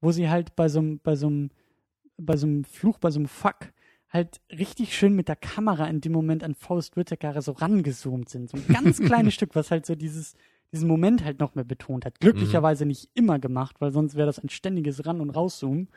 [0.00, 1.50] wo sie halt bei so einem, bei so einem,
[2.16, 3.72] bei so einem Fluch, bei so einem Fuck,
[4.10, 8.50] halt richtig schön mit der Kamera in dem Moment an Forrest Whitaker so rangezoomt sind.
[8.50, 10.34] So ein ganz kleines Stück, was halt so dieses,
[10.72, 12.18] diesen Moment halt noch mehr betont hat.
[12.20, 15.88] Glücklicherweise nicht immer gemacht, weil sonst wäre das ein ständiges Ran- und Rauszoomen.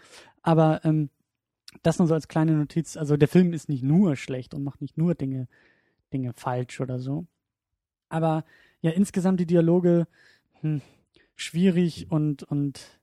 [0.42, 1.10] Aber ähm,
[1.84, 2.98] das nur so als kleine Notiz.
[2.98, 5.48] Also der Film ist nicht nur schlecht und macht nicht nur Dinge,
[6.14, 7.26] Dinge falsch oder so.
[8.10, 8.44] Aber
[8.82, 10.08] ja, insgesamt die Dialoge
[10.62, 10.82] hm,
[11.36, 13.02] schwierig und und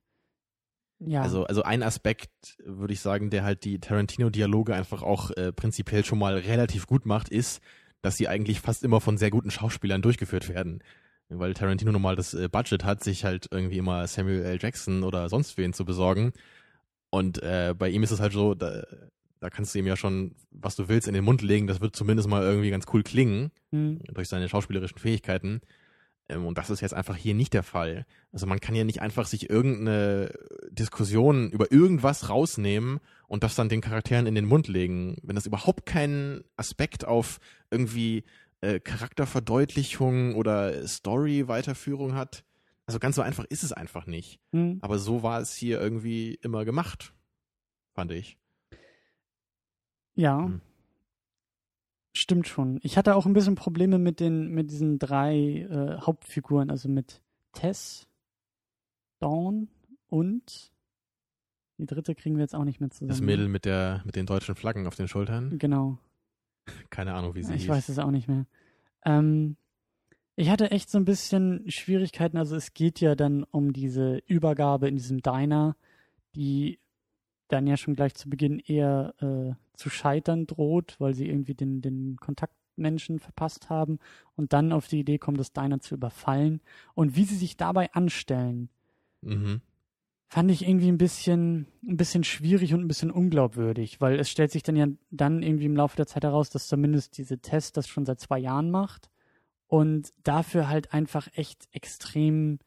[1.00, 1.22] ja.
[1.22, 6.04] Also, also ein Aspekt, würde ich sagen, der halt die Tarantino-Dialoge einfach auch äh, prinzipiell
[6.04, 7.62] schon mal relativ gut macht, ist,
[8.02, 10.82] dass sie eigentlich fast immer von sehr guten Schauspielern durchgeführt werden.
[11.28, 14.58] Weil Tarantino nun mal das äh, Budget hat, sich halt irgendwie immer Samuel L.
[14.60, 16.32] Jackson oder sonst wen zu besorgen.
[17.10, 18.84] Und äh, bei ihm ist es halt so, da,
[19.40, 21.66] da kannst du ihm ja schon, was du willst, in den Mund legen.
[21.66, 25.60] Das wird zumindest mal irgendwie ganz cool klingen hm, durch seine schauspielerischen Fähigkeiten.
[26.28, 28.06] Ähm, und das ist jetzt einfach hier nicht der Fall.
[28.32, 30.32] Also man kann ja nicht einfach sich irgendeine
[30.70, 35.46] Diskussion über irgendwas rausnehmen und das dann den Charakteren in den Mund legen, wenn das
[35.46, 37.38] überhaupt keinen Aspekt auf
[37.70, 38.24] irgendwie
[38.60, 42.44] äh, Charakterverdeutlichung oder Story-Weiterführung hat.
[42.86, 44.40] Also ganz so einfach ist es einfach nicht.
[44.52, 44.78] hm.
[44.80, 47.12] Aber so war es hier irgendwie immer gemacht,
[47.94, 48.38] fand ich.
[50.18, 50.44] Ja.
[50.46, 50.60] Hm.
[52.12, 52.80] Stimmt schon.
[52.82, 55.36] Ich hatte auch ein bisschen Probleme mit den, mit diesen drei
[55.70, 58.08] äh, Hauptfiguren, also mit Tess,
[59.20, 59.68] Dawn
[60.08, 60.72] und
[61.78, 63.10] die dritte kriegen wir jetzt auch nicht mehr zusammen.
[63.10, 65.56] Das Mädel mit der mit den deutschen Flaggen auf den Schultern.
[65.58, 65.98] Genau.
[66.90, 67.70] Keine Ahnung, wie sie Ich hieß.
[67.70, 68.46] weiß es auch nicht mehr.
[69.04, 69.56] Ähm,
[70.34, 72.36] ich hatte echt so ein bisschen Schwierigkeiten.
[72.36, 75.76] Also es geht ja dann um diese Übergabe in diesem Diner,
[76.34, 76.80] die
[77.46, 81.80] dann ja schon gleich zu Beginn eher äh, zu scheitern droht, weil sie irgendwie den,
[81.80, 83.98] den Kontaktmenschen verpasst haben
[84.36, 86.60] und dann auf die Idee kommen, das Diner zu überfallen.
[86.94, 88.68] Und wie sie sich dabei anstellen,
[89.22, 89.60] Mhm.
[90.28, 94.52] fand ich irgendwie ein bisschen, ein bisschen schwierig und ein bisschen unglaubwürdig, weil es stellt
[94.52, 97.88] sich dann ja dann irgendwie im Laufe der Zeit heraus, dass zumindest diese Test das
[97.88, 99.10] schon seit zwei Jahren macht
[99.66, 102.58] und dafür halt einfach echt extrem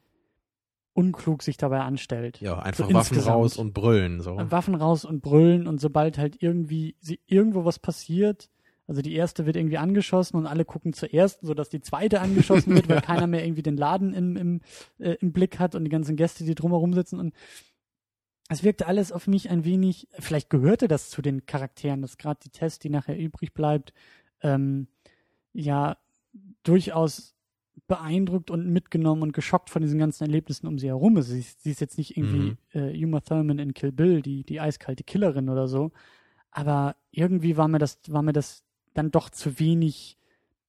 [0.93, 2.41] unklug sich dabei anstellt.
[2.41, 3.35] Ja, einfach So Waffen insgesamt.
[3.35, 4.21] raus und brüllen.
[4.21, 4.37] So.
[4.37, 8.49] Waffen raus und brüllen und sobald halt irgendwie sie, irgendwo was passiert,
[8.87, 12.75] also die erste wird irgendwie angeschossen und alle gucken zur ersten, sodass die zweite angeschossen
[12.75, 14.61] wird, weil keiner mehr irgendwie den Laden im, im,
[14.99, 17.33] äh, im Blick hat und die ganzen Gäste, die drumherum sitzen und
[18.49, 22.41] es wirkte alles auf mich ein wenig, vielleicht gehörte das zu den Charakteren, dass gerade
[22.43, 23.93] die Tess, die nachher übrig bleibt,
[24.41, 24.87] ähm,
[25.53, 25.95] ja
[26.63, 27.33] durchaus
[27.87, 31.27] beeindruckt und mitgenommen und geschockt von diesen ganzen Erlebnissen um sie herum ist.
[31.27, 34.59] Sie, ist- sie ist jetzt nicht irgendwie äh, Uma Thurman in Kill Bill, die, die
[34.59, 35.91] eiskalte Killerin oder so.
[36.51, 40.17] Aber irgendwie war mir das, war mir das dann doch zu wenig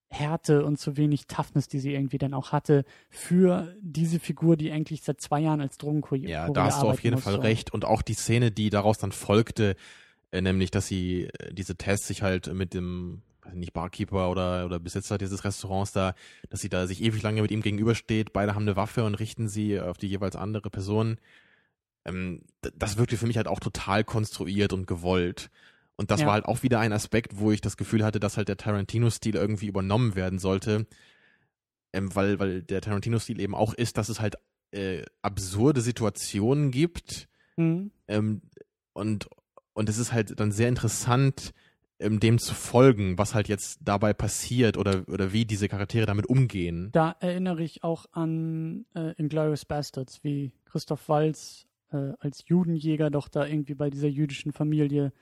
[0.09, 4.71] Härte und zu wenig Toughness, die sie irgendwie dann auch hatte, für diese Figur, die
[4.71, 7.73] eigentlich seit zwei Jahren als Drogenkurier Ja, da hast du auf jeden Fall recht.
[7.73, 9.75] Und auch die Szene, die daraus dann folgte,
[10.31, 13.23] äh, nämlich, dass sie äh, diese Tests sich halt mit dem,
[13.55, 16.14] nicht, Barkeeper oder, oder Besitzer dieses Restaurants da,
[16.50, 19.48] dass sie da sich ewig lange mit ihm gegenübersteht, beide haben eine Waffe und richten
[19.48, 21.18] sie auf die jeweils andere Person.
[22.05, 22.42] Ähm,
[22.76, 25.50] das wirkte für mich halt auch total konstruiert und gewollt.
[25.96, 26.26] Und das Ja.
[26.26, 29.35] war halt auch wieder ein Aspekt, wo ich das Gefühl hatte, dass halt der Tarantino-Stil
[29.35, 30.87] irgendwie übernommen werden sollte.
[31.92, 34.37] Ähm, weil, weil der Tarantino-Stil eben auch ist, dass es halt
[34.70, 37.28] äh, absurde Situationen gibt.
[37.57, 37.90] Mhm.
[38.09, 38.42] Ähm,
[38.94, 39.28] und,
[39.74, 41.52] und es ist halt dann sehr interessant,
[42.11, 46.91] dem zu folgen, was halt jetzt dabei passiert oder, oder wie diese Charaktere damit umgehen.
[46.93, 53.29] Da erinnere ich auch an äh, Inglourious Bastards, wie Christoph Waltz äh, als Judenjäger doch
[53.29, 55.12] da irgendwie bei dieser jüdischen Familie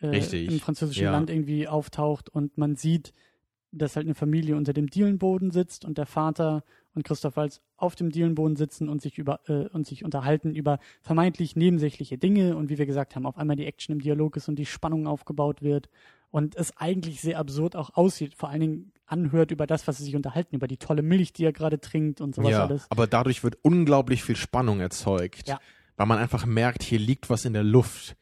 [0.00, 1.12] äh, im französischen ja.
[1.12, 3.12] Land irgendwie auftaucht und man sieht,
[3.72, 7.94] dass halt eine Familie unter dem Dielenboden sitzt und der Vater und Christoph Waltz auf
[7.94, 12.68] dem Dielenboden sitzen und sich über äh, und sich unterhalten über vermeintlich nebensächliche Dinge und
[12.68, 15.62] wie wir gesagt haben, auf einmal die Action im Dialog ist und die Spannung aufgebaut
[15.62, 15.88] wird
[16.30, 20.04] und es eigentlich sehr absurd auch aussieht, vor allen Dingen anhört über das, was sie
[20.04, 22.86] sich unterhalten, über die tolle Milch, die er gerade trinkt und sowas ja, alles.
[22.90, 25.58] aber dadurch wird unglaublich viel Spannung erzeugt, Ja.
[25.96, 28.16] weil man einfach merkt, hier liegt was in der Luft.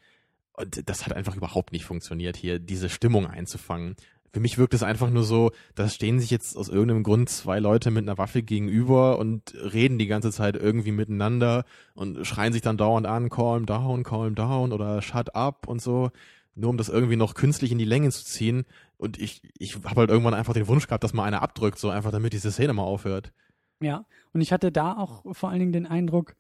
[0.55, 3.95] Und das hat einfach überhaupt nicht funktioniert, hier diese Stimmung einzufangen.
[4.33, 7.61] Für mich wirkt es einfach nur so, da stehen sich jetzt aus irgendeinem Grund zwei
[7.61, 12.61] Leute mit einer Waffe gegenüber und reden die ganze Zeit irgendwie miteinander und schreien sich
[12.61, 16.11] dann dauernd an, calm down, calm down oder shut up und so,
[16.59, 18.65] nur um das irgendwie noch künstlich in die Länge zu ziehen.
[18.97, 21.89] Und ich, ich habe halt irgendwann einfach den Wunsch gehabt, dass mal einer abdrückt, so
[21.89, 23.33] einfach damit diese Szene mal aufhört.
[23.81, 26.35] Ja, und ich hatte da auch vor allen Dingen den Eindruck,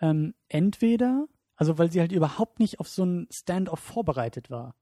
[0.00, 4.74] ähm, entweder, also weil sie halt überhaupt nicht auf so ein Stand-off vorbereitet war.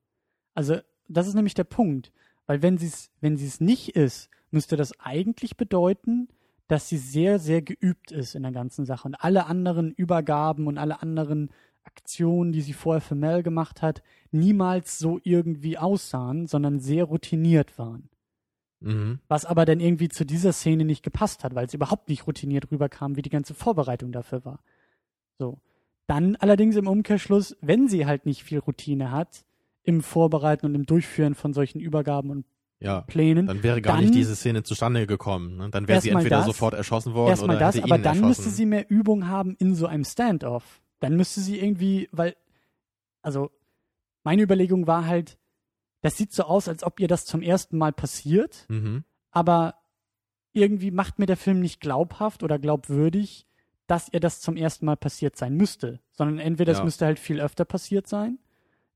[0.54, 0.78] Also
[1.08, 2.12] das ist nämlich der Punkt,
[2.46, 6.28] weil wenn sie es, wenn sie es nicht ist, müsste das eigentlich bedeuten,
[6.68, 10.78] dass sie sehr, sehr geübt ist in der ganzen Sache und alle anderen Übergaben und
[10.78, 11.50] alle anderen
[11.84, 17.78] Aktionen, die sie vorher für Mel gemacht hat, niemals so irgendwie aussahen, sondern sehr routiniert
[17.78, 18.08] waren.
[18.80, 19.20] Mhm.
[19.28, 22.70] Was aber dann irgendwie zu dieser Szene nicht gepasst hat, weil es überhaupt nicht routiniert
[22.70, 24.60] rüberkam, wie die ganze Vorbereitung dafür war.
[25.38, 25.58] So.
[26.06, 29.44] Dann allerdings im Umkehrschluss, wenn sie halt nicht viel Routine hat,
[29.84, 32.44] im Vorbereiten und im Durchführen von solchen Übergaben und
[32.80, 33.02] Ja.
[33.02, 35.56] Plänen, Dann wäre gar Dann- nicht diese Szene zustande gekommen.
[35.56, 35.70] Ne?
[35.70, 36.46] Dann wäre sie entweder das.
[36.46, 38.28] sofort erschossen worden erstmal oder das, hätte aber ihn dann erschossen.
[38.28, 40.80] müsste sie mehr Übung haben in so einem Standoff.
[41.02, 42.36] Dann müsste sie irgendwie, weil,
[43.22, 43.50] also
[44.22, 45.36] meine Überlegung war halt,
[46.00, 49.02] das sieht so aus, als ob ihr das zum ersten Mal passiert, Mhm.
[49.32, 49.74] aber
[50.52, 53.46] irgendwie macht mir der Film nicht glaubhaft oder glaubwürdig,
[53.88, 56.84] dass ihr das zum ersten Mal passiert sein müsste, sondern entweder es Ja.
[56.84, 58.38] müsste halt viel öfter passiert sein,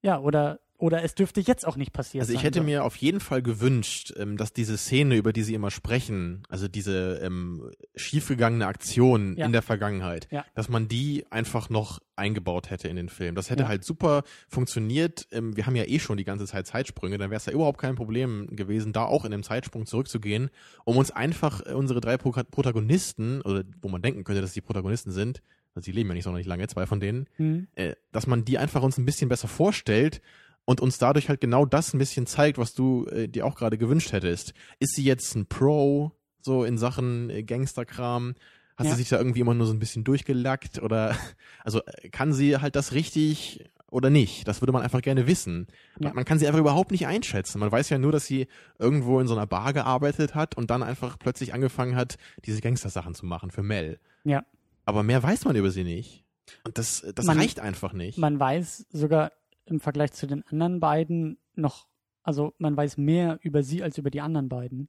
[0.01, 3.20] ja, oder oder es dürfte jetzt auch nicht passiert Also ich hätte mir auf jeden
[3.20, 8.66] Fall gewünscht, ähm, dass diese Szene, über die sie immer sprechen, also diese ähm, schiefgegangene
[8.66, 9.46] Aktion Ja.
[9.46, 10.44] in der Vergangenheit, Ja.
[10.54, 13.34] dass man die einfach noch eingebaut hätte in den Film.
[13.34, 13.68] Das hätte Ja.
[13.68, 15.26] halt super funktioniert.
[15.32, 17.78] Ähm, wir haben ja eh schon die ganze Zeit Zeitsprünge, dann wäre es ja überhaupt
[17.80, 20.50] kein Problem gewesen, da auch in dem Zeitsprung zurückzugehen,
[20.84, 24.60] um uns einfach äh, unsere drei Pro Protagonisten, oder wo man denken könnte, dass die
[24.60, 25.42] Protagonisten sind,
[25.74, 27.66] also sie leben ja nicht sonderlich lange, zwei von denen, Hm.
[27.74, 30.20] äh, dass man die einfach uns ein bisschen besser vorstellt
[30.66, 33.79] und uns dadurch halt genau das ein bisschen zeigt, was du äh, dir auch gerade
[33.79, 34.52] gewünscht hättest.
[34.79, 38.35] Ist sie jetzt ein Pro so in Sachen äh, Gangsterkram?
[38.76, 38.92] Hat Ja.
[38.92, 41.16] sie sich da irgendwie immer nur so ein bisschen durchgelackt oder
[41.64, 44.46] also äh, kann sie halt das richtig oder nicht?
[44.48, 45.68] Das würde man einfach gerne wissen.
[45.98, 46.09] Ja.
[46.09, 47.59] Man, man kann sie einfach überhaupt nicht einschätzen.
[47.61, 48.48] Man weiß ja nur, dass sie
[48.79, 53.14] irgendwo in so einer Bar gearbeitet hat und dann einfach plötzlich angefangen hat, diese Gangstersachen
[53.14, 53.98] zu machen für Mel.
[54.24, 54.44] Ja.
[54.85, 56.24] Aber mehr weiß man über sie nicht.
[56.64, 58.18] Und das, das Man- reicht einfach nicht.
[58.18, 59.33] Man weiß sogar
[59.66, 61.87] im Vergleich zu den anderen beiden noch,
[62.22, 64.88] also man weiß mehr über sie als über die anderen beiden.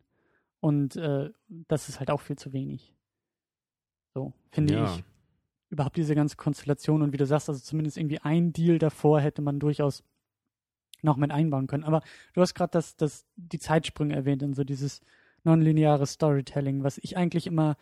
[0.60, 2.96] Und äh, das ist halt auch viel zu wenig.
[4.14, 4.86] So, finde Ja.
[4.96, 5.04] ich.
[5.70, 9.42] Überhaupt diese ganze Konstellation und wie du sagst, also zumindest irgendwie ein Deal davor hätte
[9.42, 10.04] man durchaus
[11.02, 11.84] noch mit einbauen können.
[11.84, 12.02] Aber
[12.34, 15.02] du hast gerade das, das, die Zeitsprünge erwähnt und so dieses
[15.44, 17.76] nonlineare Storytelling, was ich eigentlich immer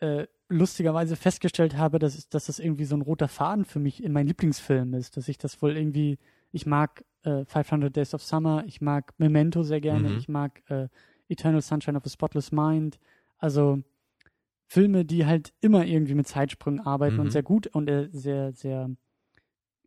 [0.00, 4.12] äh, lustigerweise festgestellt habe, dass, dass das irgendwie so ein roter Faden für mich in
[4.12, 6.18] meinen Lieblingsfilmen ist, dass ich das wohl irgendwie,
[6.52, 10.16] ich mag äh, 500 Days of Summer, ich mag Memento sehr gerne, Mhm.
[10.16, 10.88] ich mag äh,
[11.28, 12.98] Eternal Sunshine of a Spotless Mind,
[13.38, 13.82] also
[14.68, 17.20] Filme, die halt immer irgendwie mit Zeitsprüngen arbeiten Mhm.
[17.22, 18.90] und sehr gut und äh, sehr, sehr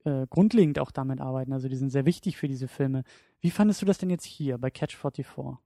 [0.06, 3.04] äh, grundlegend auch damit arbeiten, also die sind sehr wichtig für diese Filme.
[3.42, 5.58] Wie fandest du das denn jetzt hier bei Catch 44?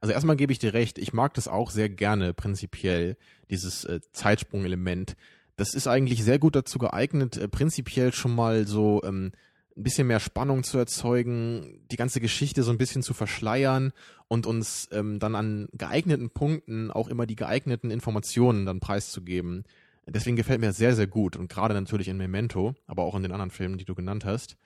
[0.00, 3.16] Also erstmal gebe ich dir recht, ich mag das auch sehr gerne prinzipiell,
[3.50, 5.16] dieses äh, Zeitsprung-Element.
[5.56, 9.32] Das ist eigentlich sehr gut dazu geeignet, äh, prinzipiell schon mal so ähm,
[9.76, 13.92] ein bisschen mehr Spannung zu erzeugen, die ganze Geschichte so ein bisschen zu verschleiern
[14.28, 19.64] und uns ähm, dann an geeigneten Punkten auch immer die geeigneten Informationen dann preiszugeben.
[20.06, 23.32] Deswegen gefällt mir sehr, sehr gut und gerade natürlich in Memento, aber auch in den
[23.32, 24.56] anderen Filmen, die du genannt hast.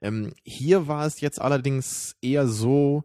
[0.00, 3.04] Ähm, hier war es jetzt allerdings eher so,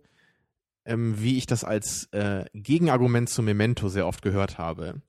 [0.85, 5.01] ähm, wie ich das als äh, Gegenargument zu Memento sehr oft gehört habe.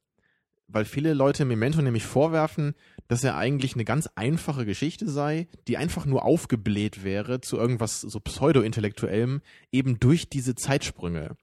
[0.68, 2.74] Weil viele Leute Memento nämlich vorwerfen,
[3.06, 8.00] dass er eigentlich eine ganz einfache Geschichte sei, die einfach nur aufgebläht wäre zu irgendwas
[8.00, 11.36] so pseudo-intellektuellem, eben durch diese Zeitsprünge.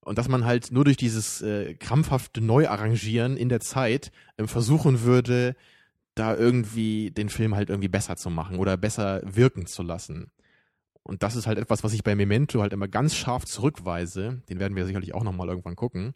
[0.00, 5.02] Und dass man halt nur durch dieses äh, krampfhafte Neuarrangieren in der Zeit ähm, versuchen
[5.02, 5.56] würde,
[6.14, 10.30] da irgendwie den Film halt irgendwie besser zu machen oder besser wirken zu lassen.
[11.04, 14.42] Und das ist halt etwas, was ich bei Memento halt immer ganz scharf zurückweise.
[14.48, 16.14] Den werden wir sicherlich auch nochmal irgendwann gucken.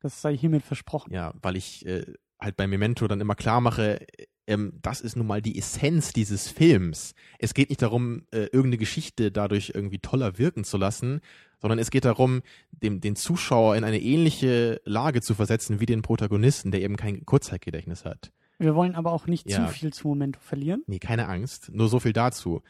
[0.00, 1.14] Das sei hiermit versprochen.
[1.14, 2.04] Ja, weil ich äh,
[2.38, 4.06] halt bei Memento dann immer klar mache,
[4.46, 7.14] ähm, das ist nun mal die Essenz dieses Films.
[7.38, 11.22] Es geht nicht darum, äh, irgendeine Geschichte dadurch irgendwie toller wirken zu lassen,
[11.58, 16.02] sondern es geht darum, dem, den Zuschauer in eine ähnliche Lage zu versetzen wie den
[16.02, 18.30] Protagonisten, der eben kein Kurzzeitgedächtnis hat.
[18.58, 19.66] Wir wollen aber auch nicht Ja.
[19.66, 20.82] zu viel zu Momento verlieren.
[20.86, 21.70] Nee, keine Angst.
[21.72, 22.60] Nur so viel dazu.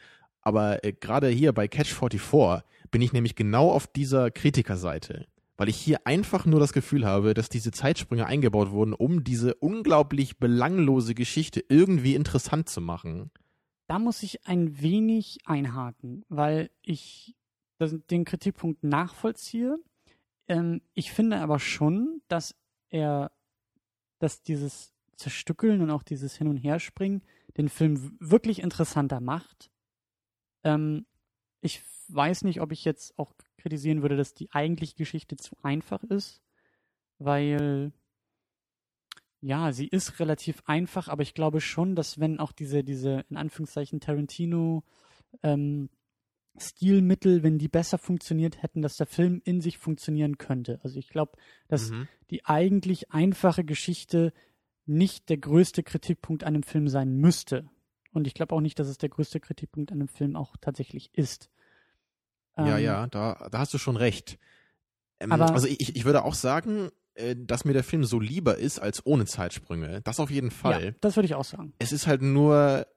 [0.45, 5.25] Aber äh, gerade hier bei Catch 44 bin ich nämlich genau auf dieser Kritikerseite.
[5.57, 9.55] Weil ich hier einfach nur das Gefühl habe, dass diese Zeitsprünge eingebaut wurden, um diese
[9.55, 13.31] unglaublich belanglose Geschichte irgendwie interessant zu machen.
[13.87, 17.35] Da muss ich ein wenig einhaken, weil ich
[17.79, 19.77] den Kritikpunkt nachvollziehe.
[20.47, 22.55] Ähm, ich finde aber schon, dass
[22.89, 23.31] er,
[24.19, 27.23] dass dieses Zerstückeln und auch dieses Hin- und Herspringen
[27.57, 29.71] den Film wirklich interessanter macht.
[30.65, 31.05] Ähm,
[31.61, 36.03] ich weiß nicht, ob ich jetzt auch kritisieren würde, dass die eigentliche Geschichte zu einfach
[36.03, 36.41] ist,
[37.17, 37.93] weil
[39.41, 43.37] ja, sie ist relativ einfach, aber ich glaube schon, dass wenn auch diese, diese, in
[43.37, 44.83] Anführungszeichen, Tarantino
[45.43, 45.89] ähm,
[46.57, 50.79] Stilmittel, wenn die besser funktioniert hätten, dass der Film in sich funktionieren könnte.
[50.83, 51.33] Also ich glaube,
[51.67, 52.07] dass Mhm.
[52.29, 54.33] die eigentlich einfache Geschichte
[54.85, 57.69] nicht der größte Kritikpunkt an dem Film sein müsste.
[58.15, 61.09] Und ich glaube auch nicht, dass es der größte Kritikpunkt an dem Film auch tatsächlich
[61.13, 61.49] ist.
[62.57, 64.37] Ja, Ähm, ja, da, da hast du schon recht.
[65.19, 68.57] Ähm, Aber- also ich, ich würde auch sagen, äh, dass mir der Film so lieber
[68.57, 70.01] ist als ohne Zeitsprünge.
[70.01, 70.85] Das auf jeden Fall.
[70.85, 71.73] Ja, das würde ich auch sagen.
[71.79, 72.87] Es ist halt nur,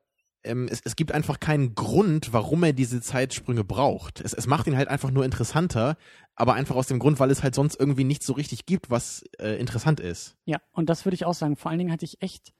[0.45, 4.21] ähm, es, es gibt einfach keinen Grund, warum er diese Zeitsprünge braucht.
[4.21, 5.97] Es, es macht ihn halt einfach nur interessanter,
[6.37, 9.25] aber einfach aus dem Grund, weil es halt sonst irgendwie nichts so richtig gibt, was
[9.41, 10.37] äh, interessant ist.
[10.45, 11.57] Ja, und das würde ich auch sagen.
[11.57, 12.53] Vor allen Dingen hatte ich echt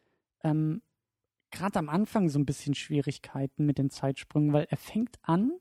[0.44, 0.82] ähm,
[1.51, 5.53] gerade am Anfang so ein bisschen Schwierigkeiten mit den Zeitsprüngen, weil er fängt an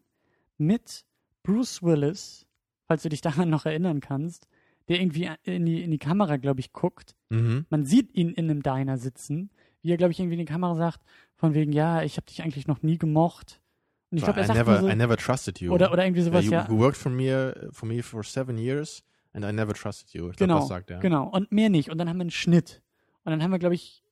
[0.58, 1.06] mit
[1.44, 2.46] Bruce Willis,
[2.88, 4.48] falls du dich daran noch erinnern kannst,
[4.88, 7.16] der irgendwie in die, in die Kamera, glaube ich, guckt.
[7.30, 7.66] Mhm.
[7.70, 9.50] Man sieht ihn in einem Diner sitzen,
[9.82, 11.02] wie er, glaube ich, irgendwie in die Kamera sagt,
[11.36, 13.62] von wegen, ja, ich habe dich eigentlich noch nie gemocht.
[14.10, 15.74] Und ich glaube, er I sagt never, so, I never trusted you.
[15.74, 16.68] oder, oder irgendwie sowas, you, ja.
[16.70, 20.30] you worked for me, for me for seven years and I never trusted you.
[20.30, 21.00] Ich glaub, Genau, das sagt er.
[21.00, 21.90] Genau, und mehr nicht.
[21.90, 22.82] Und dann haben wir einen Schnitt.
[23.24, 24.04] Und dann haben wir, glaube ich,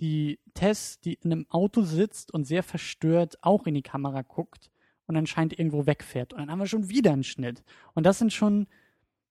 [0.00, 4.70] die Tess, die in einem Auto sitzt und sehr verstört auch in die Kamera guckt
[5.06, 6.32] und anscheinend irgendwo wegfährt.
[6.32, 7.62] Und dann haben wir schon wieder einen Schnitt.
[7.94, 8.66] Und das sind schon,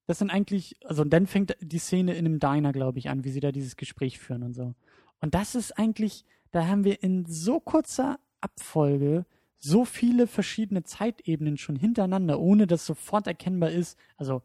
[0.08, 3.32] das sind eigentlich, also dann fängt die Szene in einem Diner, glaube ich, an, wie
[3.32, 4.74] sie da dieses Gespräch führen und so.
[5.20, 9.26] Und das ist eigentlich, da haben wir in so kurzer Abfolge
[9.58, 13.98] so viele verschiedene Zeitebenen schon hintereinander, ohne dass sofort erkennbar ist.
[14.18, 14.42] Also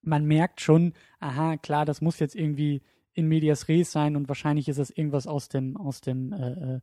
[0.00, 2.80] man merkt schon, aha, klar, das muss jetzt irgendwie
[3.18, 6.80] in medias res sein und wahrscheinlich ist das irgendwas aus dem, aus dem, äh, äh,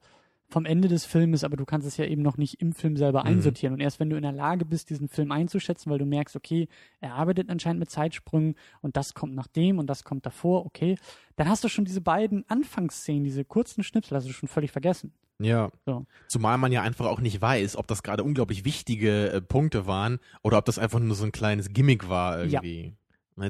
[0.47, 3.21] vom Ende des Filmes, aber du kannst es ja eben noch nicht im Film selber
[3.21, 3.29] Mhm.
[3.29, 3.73] einsortieren.
[3.73, 6.67] Und erst wenn du in der Lage bist, diesen Film einzuschätzen, weil du merkst, okay,
[7.01, 10.97] er arbeitet anscheinend mit Zeitsprüngen und das kommt nach dem und das kommt davor, okay,
[11.35, 15.13] dann hast du schon diese beiden Anfangsszenen, diese kurzen Schnipsel, hast du schon völlig vergessen.
[15.39, 15.71] Ja.
[15.85, 16.05] So.
[16.27, 20.19] Zumal man ja einfach auch nicht weiß, ob das gerade unglaublich wichtige äh, Punkte waren
[20.43, 22.83] oder ob das einfach nur so ein kleines Gimmick war irgendwie.
[22.83, 22.93] Ne,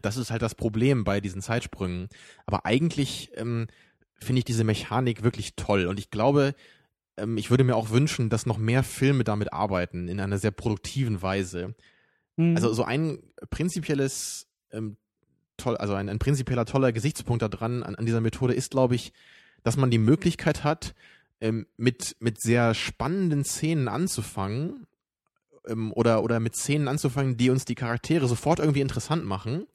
[0.02, 2.10] Das ist halt das Problem bei diesen Zeitsprüngen.
[2.46, 3.68] Aber eigentlich ähm,
[4.20, 6.56] finde ich diese Mechanik wirklich toll und ich glaube,
[7.18, 10.52] ähm, ich würde mir auch wünschen, dass noch mehr Filme damit arbeiten in einer sehr
[10.52, 11.76] produktiven Weise.
[12.38, 12.56] Hm.
[12.56, 13.20] Also so ein
[13.50, 14.98] prinzipielles ähm,
[15.58, 19.14] toll, also ein, ein prinzipieller toller Gesichtspunkt daran an, an dieser Methode ist, glaube ich,
[19.64, 20.96] dass man die Möglichkeit hat,
[21.42, 24.88] ähm, mit mit sehr spannenden Szenen anzufangen
[25.68, 29.66] ähm, oder oder mit Szenen anzufangen, die uns die Charaktere sofort irgendwie interessant machen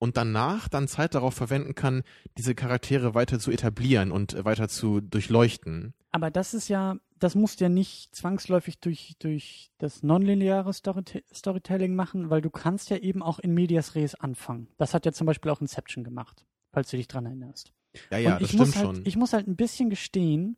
[0.00, 2.02] und danach dann Zeit darauf verwenden kann,
[2.38, 5.94] diese Charaktere weiter zu etablieren und äh, weiter zu durchleuchten.
[6.10, 11.22] Aber das ist ja, das musst du ja nicht zwangsläufig durch, durch das nonlineare Storyte
[11.32, 14.68] Storytelling machen, weil du kannst ja eben auch in Medias Res anfangen.
[14.78, 17.72] Das hat ja zum Beispiel auch Inception gemacht, falls du dich dran erinnerst.
[18.10, 19.02] Ja, ja, Und das stimmt halt, schon.
[19.04, 20.56] Ich muss halt ein bisschen gestehen,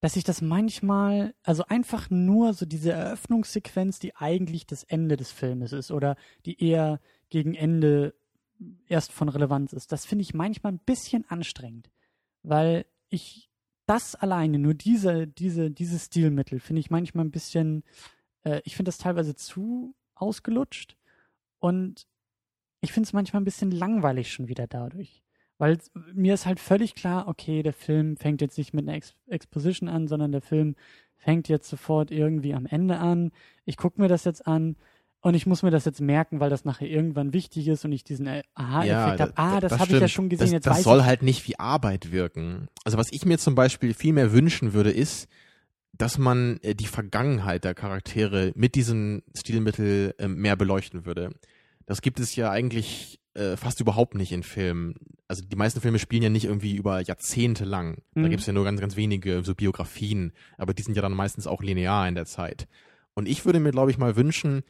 [0.00, 5.32] dass ich das manchmal, also einfach nur so diese Eröffnungssequenz, die eigentlich das Ende des
[5.32, 8.14] Filmes ist oder die eher gegen Ende
[8.86, 11.90] erst von Relevanz ist, das finde ich manchmal ein bisschen anstrengend,
[12.42, 13.50] weil ich
[13.86, 17.82] das alleine, nur diese, diese, dieses Stilmittel finde ich manchmal ein bisschen,
[18.44, 20.96] äh, ich finde das teilweise zu ausgelutscht
[21.58, 22.06] und
[22.80, 25.24] ich finde es manchmal ein bisschen langweilig schon wieder dadurch.
[25.58, 25.78] Weil
[26.14, 29.88] mir ist halt völlig klar, okay, der Film fängt jetzt nicht mit einer Ex Exposition
[29.88, 30.76] an, sondern der Film
[31.16, 33.32] fängt jetzt sofort irgendwie am Ende an.
[33.64, 34.76] Ich gucke mir das jetzt an
[35.20, 38.04] und ich muss mir das jetzt merken, weil das nachher irgendwann wichtig ist und ich
[38.04, 39.32] diesen äh, Aha-Effekt da- habe.
[39.34, 41.04] Ah, das, das habe ich ja schon gesehen, Das, jetzt das weiß soll ich.
[41.06, 42.68] halt nicht wie Arbeit wirken.
[42.84, 45.26] Also was ich mir zum Beispiel viel mehr wünschen würde, ist,
[45.92, 51.30] dass man äh, die Vergangenheit der Charaktere mit diesem Stilmittel äh, mehr beleuchten würde.
[51.86, 54.94] Das gibt es ja eigentlich äh, fast überhaupt nicht in Filmen.
[55.28, 58.02] Also die meisten Filme spielen ja nicht irgendwie über Jahrzehnte lang.
[58.14, 58.30] Da Mhm.
[58.30, 61.46] gibt es ja nur ganz, ganz wenige so Biografien, aber die sind ja dann meistens
[61.46, 62.66] auch linear in der Zeit.
[63.14, 64.62] Und ich würde mir, glaube ich, mal wünschen,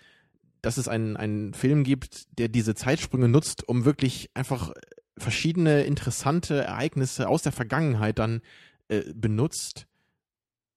[0.62, 4.72] dass es einen, einen Film gibt, der diese Zeitsprünge nutzt, um wirklich einfach
[5.16, 8.40] verschiedene interessante Ereignisse aus der Vergangenheit dann
[8.88, 9.86] äh, benutzt,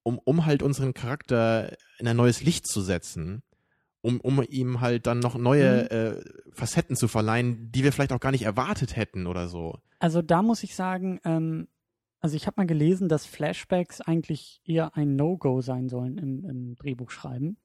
[0.04, 3.42] um, um halt unseren Charakter in ein neues Licht zu setzen,
[4.02, 8.20] um, um ihm halt dann noch neue äh, Facetten zu verleihen, die wir vielleicht auch
[8.20, 9.78] gar nicht erwartet hätten oder so.
[10.00, 11.68] Also da muss ich sagen, ähm,
[12.20, 16.76] also ich habe mal gelesen, dass Flashbacks eigentlich eher ein No-Go sein sollen im, im
[16.76, 17.58] Drehbuchschreiben.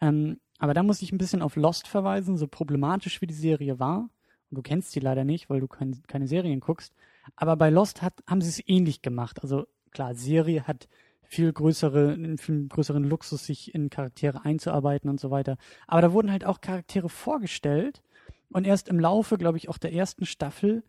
[0.00, 3.78] Ähm, aber da muss ich ein bisschen auf Lost verweisen, so problematisch wie die Serie
[3.78, 4.10] war.
[4.50, 6.94] Und du kennst die leider nicht, weil du kein, keine Serien guckst.
[7.36, 9.42] Aber bei Lost hat, haben sie es ähnlich gemacht.
[9.42, 10.88] Also klar, Serie hat
[11.32, 15.56] viel größere, einen viel größeren Luxus, sich in Charaktere einzuarbeiten und so weiter.
[15.86, 18.02] Aber da wurden halt auch Charaktere vorgestellt
[18.50, 20.84] und erst im Laufe, glaube ich, auch der ersten Staffel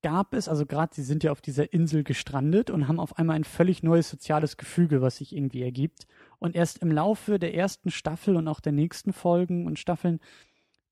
[0.00, 3.34] gab es, also gerade sie sind ja auf dieser Insel gestrandet und haben auf einmal
[3.34, 6.06] ein völlig neues soziales Gefüge, was sich irgendwie ergibt.
[6.38, 10.20] Und erst im Laufe der ersten Staffel und auch der nächsten Folgen und Staffeln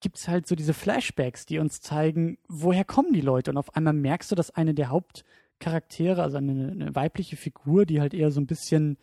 [0.01, 3.53] gibt es halt so diese Flashbacks, die uns zeigen, woher kommen die Leute.
[3.53, 4.91] Und auf einmal merkst du, dass eine der
[5.61, 8.97] Hauptcharaktere, also eine, eine weibliche Figur, die halt eher so ein bisschen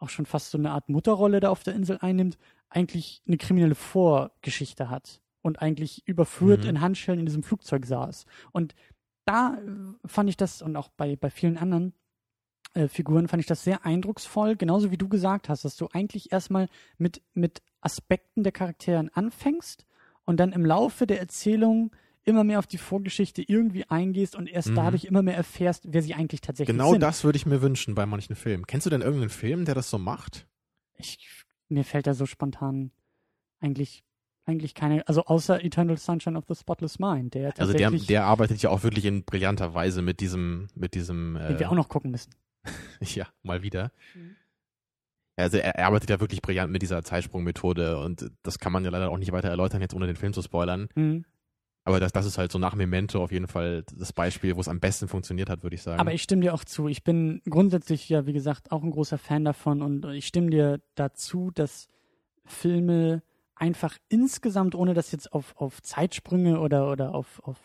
[0.00, 2.36] auch schon fast so eine Art Mutterrolle da auf der Insel einnimmt,
[2.68, 6.70] eigentlich eine kriminelle Vorgeschichte hat und eigentlich überführt mhm.
[6.70, 8.26] in Handschellen in diesem Flugzeug saß.
[8.50, 8.74] Und
[9.26, 11.94] da äh, fand ich das und auch bei, bei vielen anderen
[12.74, 16.32] äh, Figuren fand ich das sehr eindrucksvoll, genauso wie du gesagt hast, dass du eigentlich
[16.32, 19.86] erstmal mit, mit Aspekten der Charakteren anfängst
[20.24, 21.92] und dann im Laufe der Erzählung
[22.24, 24.76] immer mehr auf die Vorgeschichte irgendwie eingehst und erst mhm.
[24.76, 27.00] dadurch immer mehr erfährst, wer sie eigentlich tatsächlich genau sind.
[27.00, 28.66] Genau das würde ich mir wünschen bei manchen Filmen.
[28.66, 30.46] Kennst du denn irgendeinen Film, der das so macht?
[30.98, 31.18] Ich,
[31.68, 32.92] mir fällt da so spontan
[33.60, 34.04] eigentlich
[34.44, 38.60] eigentlich keine, also außer Eternal Sunshine of the Spotless Mind, der Also der, der arbeitet
[38.60, 41.34] ja auch wirklich in brillanter Weise mit diesem, mit diesem.
[41.34, 42.34] Den äh, wir auch noch gucken müssen.
[43.00, 43.92] ja, mal wieder.
[44.14, 44.36] Mhm.
[45.36, 48.90] Also er, er, arbeitet ja wirklich brillant mit dieser Zeitsprungmethode und das kann man ja
[48.90, 50.88] leider auch nicht weiter erläutern, jetzt ohne den Film zu spoilern.
[50.94, 51.24] Mhm.
[51.84, 54.68] Aber das, das ist halt so nach Memento auf jeden Fall das Beispiel, wo es
[54.68, 56.00] am besten funktioniert hat, würde ich sagen.
[56.00, 56.86] Aber ich stimme dir auch zu.
[56.86, 60.80] Ich bin grundsätzlich ja, wie gesagt, auch ein großer Fan davon und ich stimme dir
[60.94, 61.88] dazu, dass
[62.44, 63.22] Filme
[63.56, 67.58] einfach insgesamt, ohne das jetzt auf, auf Zeitsprünge oder, oder auf, auf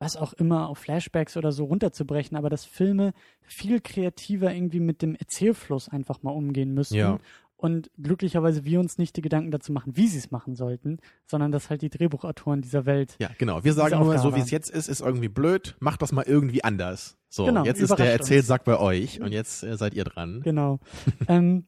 [0.00, 3.12] was auch immer, auf Flashbacks oder so runterzubrechen, aber dass Filme
[3.42, 6.96] viel kreativer irgendwie mit dem Erzählfluss einfach mal umgehen müssen.
[6.96, 7.18] Ja.
[7.60, 11.52] Und glücklicherweise wir uns nicht die Gedanken dazu machen, wie sie es machen sollten, sondern
[11.52, 13.16] dass halt die Drehbuchautoren dieser Welt.
[13.20, 13.64] Ja, genau.
[13.64, 16.64] Wir sagen nur, so wie es jetzt ist, ist irgendwie blöd, macht das mal irgendwie
[16.64, 17.18] anders.
[17.28, 20.40] So, genau, jetzt ist der Erzählsack bei euch und jetzt äh, seid ihr dran.
[20.42, 20.80] Genau.
[21.28, 21.66] ähm,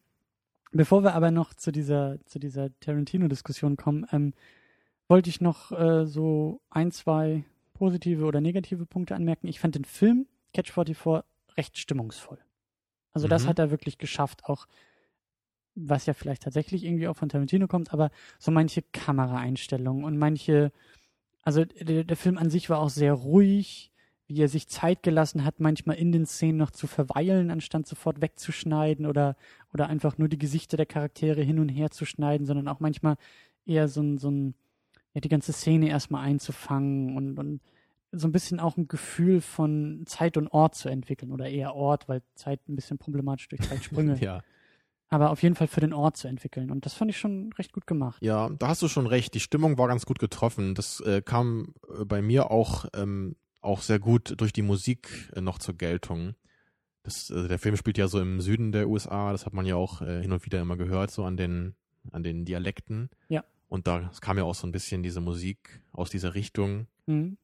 [0.73, 4.33] Bevor wir aber noch zu dieser, zu dieser Tarantino-Diskussion kommen, ähm,
[5.07, 9.49] wollte ich noch äh, so ein, zwei positive oder negative Punkte anmerken.
[9.49, 11.25] Ich fand den Film Catch 44
[11.59, 12.39] recht stimmungsvoll.
[13.13, 13.31] Also mhm.
[13.31, 14.67] das hat er wirklich geschafft, auch
[15.75, 20.73] was ja vielleicht tatsächlich irgendwie auch von Tarantino kommt, aber so manche Kameraeinstellungen und manche,
[21.43, 23.91] also der, der Film an sich war auch sehr ruhig,
[24.27, 28.21] wie er sich Zeit gelassen hat, manchmal in den Szenen noch zu verweilen, anstatt sofort
[28.21, 29.37] wegzuschneiden oder,
[29.73, 33.17] oder einfach nur die Gesichter der Charaktere hin und her zu schneiden, sondern auch manchmal
[33.67, 34.55] eher so ein, so ein
[35.15, 37.61] ja, die ganze Szene erstmal einzufangen und, und
[38.13, 42.09] so ein bisschen auch ein Gefühl von Zeit und Ort zu entwickeln oder eher Ort,
[42.09, 44.17] weil Zeit ein bisschen problematisch durch Zeitsprünge.
[44.21, 44.43] ja.
[45.13, 46.71] Aber auf jeden Fall für den Ort zu entwickeln.
[46.71, 48.17] Und das fand ich schon recht gut gemacht.
[48.23, 49.35] Ja, da hast du schon recht.
[49.35, 50.75] Die Stimmung war ganz gut getroffen.
[50.75, 55.43] Das äh, kam äh, bei mir auch ähm, auch sehr gut durch die Musik äh,
[55.43, 56.35] noch zur Geltung.
[57.03, 59.77] Das, äh, der Film spielt ja so im Süden der USA, das hat man ja
[59.77, 61.75] auch äh, hin und wieder immer gehört, so an den,
[62.11, 63.11] an den Dialekten.
[63.29, 63.45] Ja.
[63.69, 66.87] Und da kam ja auch so ein bisschen diese Musik aus dieser Richtung.
[67.05, 67.37] Mhm.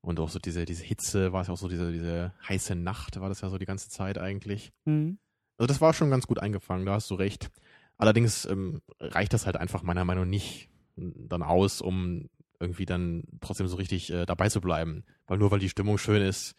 [0.00, 3.28] Und auch so diese, diese Hitze, war es auch so diese, diese heiße Nacht, war
[3.28, 4.72] das ja so die ganze Zeit eigentlich.
[4.84, 5.18] Mhm.
[5.58, 7.50] Also das war schon ganz gut eingefangen, da hast du recht.
[7.98, 12.28] Allerdings ähm, reicht das halt einfach meiner Meinung nach nicht dann aus, um
[12.60, 15.04] irgendwie dann trotzdem so richtig äh, dabei zu bleiben.
[15.26, 16.56] Weil nur weil die Stimmung schön ist,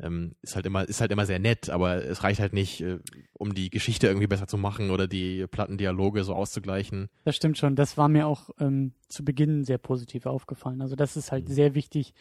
[0.00, 2.98] ähm, ist halt immer, ist halt immer sehr nett, aber es reicht halt nicht, äh,
[3.32, 7.08] um die Geschichte irgendwie besser zu machen oder die Plattendialoge so auszugleichen.
[7.24, 7.76] Das stimmt schon.
[7.76, 10.82] Das war mir auch ähm, zu Beginn sehr positiv aufgefallen.
[10.82, 11.52] Also das ist halt mhm.
[11.52, 12.14] sehr wichtig,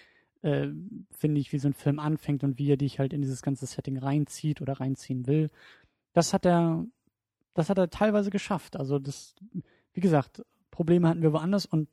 [0.44, 0.68] äh,
[1.12, 3.66] finde ich, wie so ein Film anfängt und wie er dich halt in dieses ganze
[3.66, 5.50] Setting reinzieht oder reinziehen will.
[6.14, 6.86] Das hat er,
[7.54, 8.76] das hat er teilweise geschafft.
[8.76, 9.36] Also das,
[9.94, 11.88] wie gesagt, Probleme hatten wir woanders und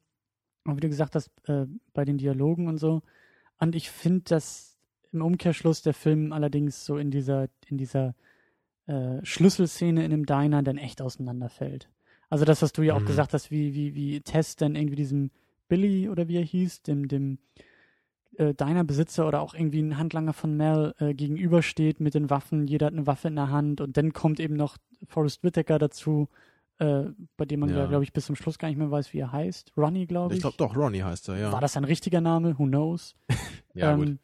[0.64, 3.02] wie du gesagt hast, äh, bei den Dialogen und so.
[3.58, 4.76] Und ich finde, dass
[5.12, 8.14] im Umkehrschluss der Film allerdings so in dieser, in dieser
[8.86, 11.88] äh, Schlüsselszene in dem Diner dann echt auseinanderfällt.
[12.28, 13.06] Also das, was du ja auch mhm.
[13.06, 15.30] gesagt hast, wie, wie, wie Tess dann irgendwie diesem
[15.68, 17.38] Billy oder wie er hieß, dem, dem
[18.36, 22.86] äh, Diner-Besitzer oder auch irgendwie ein Handlanger von Mel äh, gegenübersteht mit den Waffen, jeder
[22.86, 24.76] hat eine Waffe in der Hand und dann kommt eben noch
[25.06, 26.28] Forrest Whitaker dazu,
[26.78, 27.04] äh,
[27.36, 29.18] bei dem man ja, ja glaube ich, bis zum Schluss gar nicht mehr weiß, wie
[29.18, 29.72] er heißt.
[29.76, 30.38] Ronnie, glaube ich.
[30.38, 31.52] Ich glaube doch, Ronnie heißt er, ja.
[31.52, 32.58] War das ein richtiger Name?
[32.58, 33.14] Who knows?
[33.74, 34.18] ja, ähm, gut.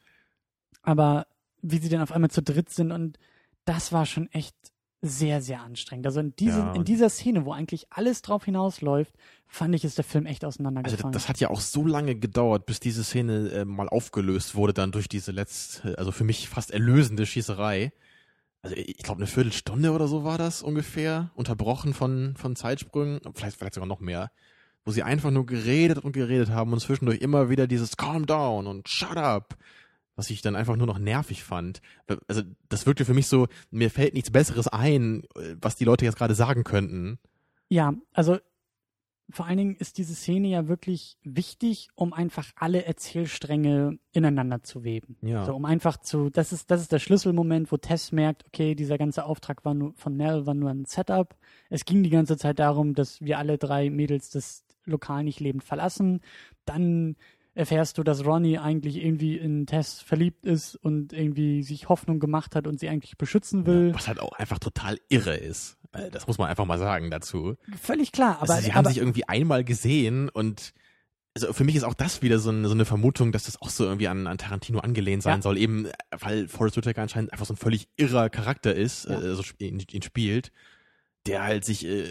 [0.82, 1.26] Aber
[1.62, 3.18] wie sie dann auf einmal zu dritt sind und
[3.64, 4.54] das war schon echt
[5.02, 6.06] sehr, sehr anstrengend.
[6.06, 6.72] Also in, diese, ja.
[6.74, 9.14] in dieser Szene, wo eigentlich alles drauf hinausläuft,
[9.46, 11.04] fand ich, ist der Film echt auseinandergefallen.
[11.04, 14.72] Also das hat ja auch so lange gedauert, bis diese Szene äh, mal aufgelöst wurde,
[14.72, 17.92] dann durch diese letzte, also für mich fast erlösende Schießerei
[18.66, 23.56] also ich glaube eine Viertelstunde oder so war das ungefähr, unterbrochen von, von Zeitsprüngen, vielleicht,
[23.56, 24.32] vielleicht sogar noch mehr,
[24.84, 28.66] wo sie einfach nur geredet und geredet haben und zwischendurch immer wieder dieses Calm down
[28.66, 29.56] und Shut up,
[30.16, 31.80] was ich dann einfach nur noch nervig fand.
[32.26, 35.22] Also das wirkte für mich so, mir fällt nichts Besseres ein,
[35.60, 37.18] was die Leute jetzt gerade sagen könnten.
[37.68, 38.38] Ja, also
[39.30, 44.84] vor allen Dingen ist diese Szene ja wirklich wichtig, um einfach alle Erzählstränge ineinander zu
[44.84, 45.16] weben.
[45.20, 45.44] Ja.
[45.44, 48.98] So, um einfach zu, das ist, das ist der Schlüsselmoment, wo Tess merkt, okay, dieser
[48.98, 51.36] ganze Auftrag war nur, von Mel war nur ein Setup.
[51.70, 55.64] Es ging die ganze Zeit darum, dass wir alle drei Mädels das Lokal nicht lebend
[55.64, 56.20] verlassen.
[56.64, 57.16] Dann
[57.56, 62.54] erfährst du, dass Ronnie eigentlich irgendwie in Tess verliebt ist und irgendwie sich Hoffnung gemacht
[62.54, 63.92] hat und sie eigentlich beschützen will.
[63.94, 65.78] Was halt auch einfach total irre ist.
[65.92, 67.56] Äh, Das muss man einfach mal sagen dazu.
[67.80, 70.72] Völlig klar, aber, also sie haben aber sich irgendwie einmal gesehen und
[71.34, 73.68] also für mich ist auch das wieder so eine, so eine Vermutung, dass das auch
[73.68, 75.42] so irgendwie an, an Tarantino angelehnt sein Ja.
[75.42, 79.20] soll, eben äh, weil Forrest Whitaker anscheinend einfach so ein völlig irrer Charakter ist, Ja.
[79.20, 80.50] äh, so ihn, ihn spielt,
[81.26, 82.04] der halt sich äh,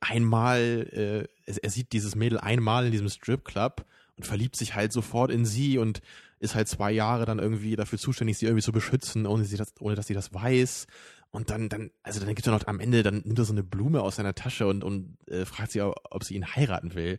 [0.00, 0.60] einmal,
[0.92, 3.84] äh, er, er sieht dieses Mädel einmal in diesem Stripclub
[4.26, 6.00] verliebt sich halt sofort in sie und
[6.38, 9.72] ist halt zwei Jahre dann irgendwie dafür zuständig, sie irgendwie zu beschützen, ohne, sie das,
[9.80, 10.86] ohne dass sie das weiß.
[11.30, 13.62] Und dann, dann, also dann gibt er noch am Ende, dann nimmt er so eine
[13.62, 17.18] Blume aus seiner Tasche und, und äh, fragt sie, ob sie ihn heiraten will.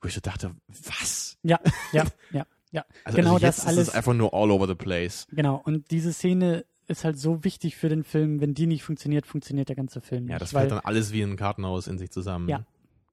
[0.00, 1.36] Wo ich so dachte, was?
[1.42, 1.60] ja,
[1.92, 2.84] ja, ja, ja.
[3.04, 5.26] Also, Genau also jetzt das ist alles- es einfach nur all over the place.
[5.32, 8.40] Genau, und diese Szene ist halt so wichtig für den Film.
[8.40, 10.32] Wenn die nicht funktioniert, funktioniert der ganze Film nicht.
[10.32, 12.48] Ja, das fällt dann alles wie ein Kartenhaus in sich zusammen.
[12.48, 12.64] Ja.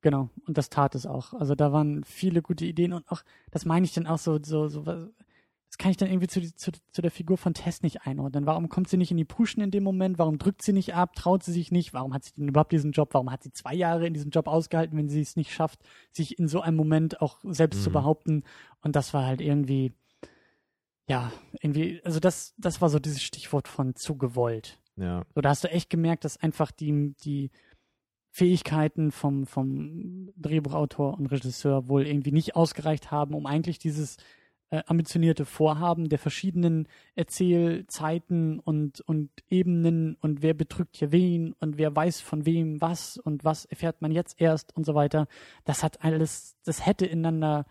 [0.02, 1.34] Genau, und das tat es auch.
[1.34, 3.22] Also da waren viele gute Ideen und auch,
[3.52, 5.08] das meine ich dann auch so, so, so, was-
[5.68, 8.48] das kann ich dann irgendwie zu, zu, zu der Figur von Tess nicht einordnen.
[8.48, 10.18] Warum kommt sie nicht in die Puschen in dem Moment?
[10.18, 11.14] Warum drückt sie nicht ab?
[11.14, 11.94] Traut sie sich nicht?
[11.94, 13.10] Warum hat sie denn überhaupt diesen Job?
[13.14, 15.80] Warum hat sie zwei Jahre in diesem Job ausgehalten, wenn sie es nicht schafft,
[16.12, 17.94] sich in so einem Moment auch selbst zu Mhm.
[17.94, 18.44] behaupten?
[18.82, 19.94] Und das war halt irgendwie,
[21.08, 21.32] ja,
[21.62, 24.80] irgendwie, also das, das war so dieses Stichwort von zu gewollt.
[24.96, 25.24] Ja.
[25.36, 27.52] So, da hast du echt gemerkt, dass einfach die, die
[28.32, 34.18] Fähigkeiten vom, vom Drehbuchautor und Regisseur wohl irgendwie nicht ausgereicht haben, um eigentlich dieses
[34.72, 41.78] äh, ambitionierte Vorhaben der verschiedenen Erzählzeiten und, und Ebenen und wer betrügt hier wen und
[41.78, 45.28] wer weiß von wem was und was erfährt man jetzt erst und so weiter.
[45.66, 47.66] Das hat alles, das hätte ineinander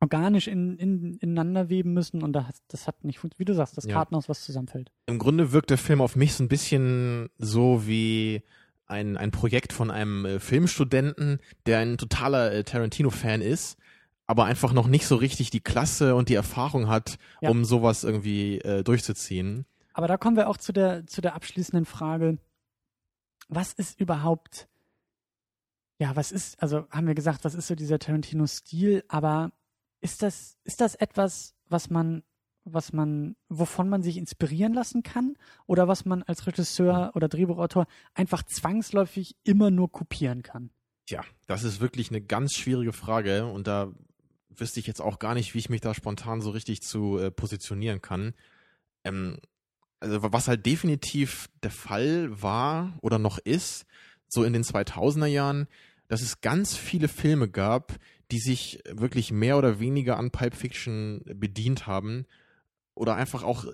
[0.00, 3.40] organisch in, in, ineinander weben müssen und das, das hat nicht funktioniert.
[3.40, 3.92] Wie du sagst, das Ja.
[3.92, 4.90] Kartenhaus, was zusammenfällt.
[5.06, 8.42] Im Grunde wirkt der Film auf mich so ein bisschen so wie
[8.90, 13.78] ein, ein Projekt von einem äh, Filmstudenten, der ein totaler äh, Tarantino-Fan ist,
[14.26, 17.50] aber einfach noch nicht so richtig die Klasse und die Erfahrung hat, Ja.
[17.50, 19.64] um sowas irgendwie äh, durchzuziehen.
[19.92, 22.38] Aber da kommen wir auch zu der, zu der abschließenden Frage.
[23.48, 24.68] Was ist überhaupt,
[25.98, 29.50] ja, was ist, also haben wir gesagt, was ist so dieser Tarantino-Stil, aber
[30.00, 32.22] ist das, ist das etwas, was man,
[32.64, 35.36] was man, wovon man sich inspirieren lassen kann?
[35.66, 40.70] Oder was man als Regisseur oder Drehbuchautor einfach zwangsläufig immer nur kopieren kann?
[41.06, 43.92] Tja, das ist wirklich eine ganz schwierige Frage und da
[44.48, 47.30] wüsste ich jetzt auch gar nicht, wie ich mich da spontan so richtig zu äh,
[47.30, 48.34] positionieren kann.
[49.04, 49.38] Ähm,
[50.00, 53.86] also was halt definitiv der Fall war oder noch ist,
[54.28, 55.66] so in den 2000er Jahren,
[56.08, 57.96] dass es ganz viele Filme gab,
[58.30, 62.26] die sich wirklich mehr oder weniger an Pulp Fiction bedient haben
[63.00, 63.72] oder einfach auch äh,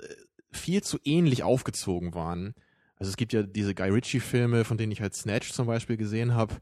[0.53, 2.55] viel zu ähnlich aufgezogen waren.
[2.97, 6.35] Also es gibt ja diese Guy Ritchie-Filme, von denen ich halt Snatch zum Beispiel gesehen
[6.35, 6.55] habe.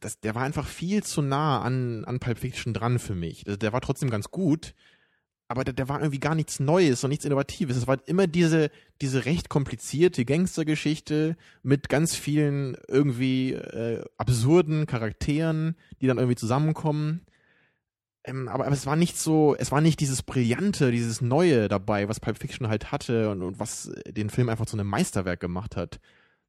[0.00, 3.44] Das, der war einfach viel zu nah an, an Pulp Fiction dran für mich.
[3.44, 4.74] Der, der war trotzdem ganz gut,
[5.48, 7.76] aber der, der war irgendwie gar nichts Neues und nichts Innovatives.
[7.76, 8.70] Es war immer diese,
[9.02, 17.20] diese recht komplizierte Gangstergeschichte mit ganz vielen irgendwie äh, absurden Charakteren, die dann irgendwie zusammenkommen.
[18.24, 22.08] Ähm, aber, aber es war nicht so, es war nicht dieses Brillante, dieses Neue dabei,
[22.08, 25.40] was Pulp Fiction halt hatte und, und was äh, den Film einfach zu einem Meisterwerk
[25.40, 25.98] gemacht hat.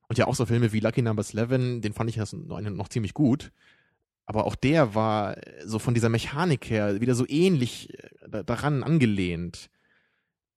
[0.07, 3.13] Und ja auch so Filme wie Lucky Number 11, den fand ich noch, noch ziemlich
[3.13, 3.51] gut.
[4.25, 8.43] Aber auch der war äh, so von dieser Mechanik her wieder so ähnlich äh, da-
[8.43, 9.69] daran angelehnt.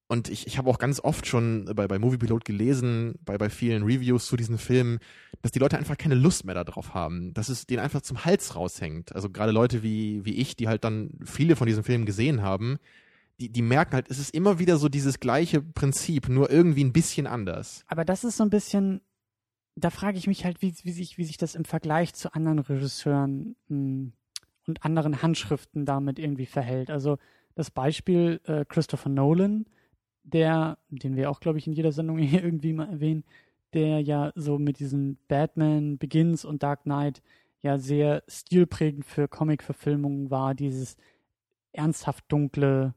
[0.08, 3.82] Und ich, ich habe auch ganz oft schon bei, bei Moviepilot gelesen, bei, bei vielen
[3.82, 5.00] Reviews zu diesen Filmen,
[5.42, 8.54] dass die Leute einfach keine Lust mehr darauf haben, dass es denen einfach zum Hals
[8.54, 9.14] raushängt.
[9.14, 12.78] Also gerade Leute wie, wie ich, die halt dann viele von diesen Filmen gesehen haben,
[13.40, 16.92] die, die merken halt, es ist immer wieder so dieses gleiche Prinzip, nur irgendwie ein
[16.92, 17.84] bisschen anders.
[17.88, 19.00] Aber das ist so ein bisschen,
[19.74, 22.60] da frage ich mich halt, wie, wie, sich, wie sich das im Vergleich zu anderen
[22.60, 24.12] Regisseuren mh,
[24.66, 26.90] und anderen Handschriften damit irgendwie verhält.
[26.90, 27.18] Also
[27.54, 29.66] das Beispiel äh, Christopher Nolan,
[30.26, 33.24] der, den wir auch, glaube ich, in jeder Sendung hier irgendwie mal erwähnen,
[33.72, 37.22] der ja so mit diesen Batman Begins und Dark Knight
[37.62, 40.96] ja sehr stilprägend für Comic-Verfilmungen war, dieses
[41.72, 42.94] ernsthaft dunkle,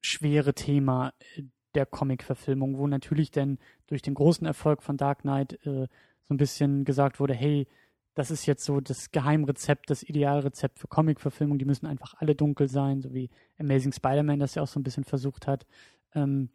[0.00, 1.42] schwere Thema äh,
[1.74, 5.88] der Comic-Verfilmung, wo natürlich dann durch den großen Erfolg von Dark Knight äh,
[6.22, 7.66] so ein bisschen gesagt wurde, hey,
[8.14, 12.68] das ist jetzt so das Geheimrezept, das Idealrezept für Comic-Verfilmung, die müssen einfach alle dunkel
[12.68, 15.66] sein, so wie Amazing Spider-Man das ja auch so ein bisschen versucht hat.
[16.14, 16.50] Ähm,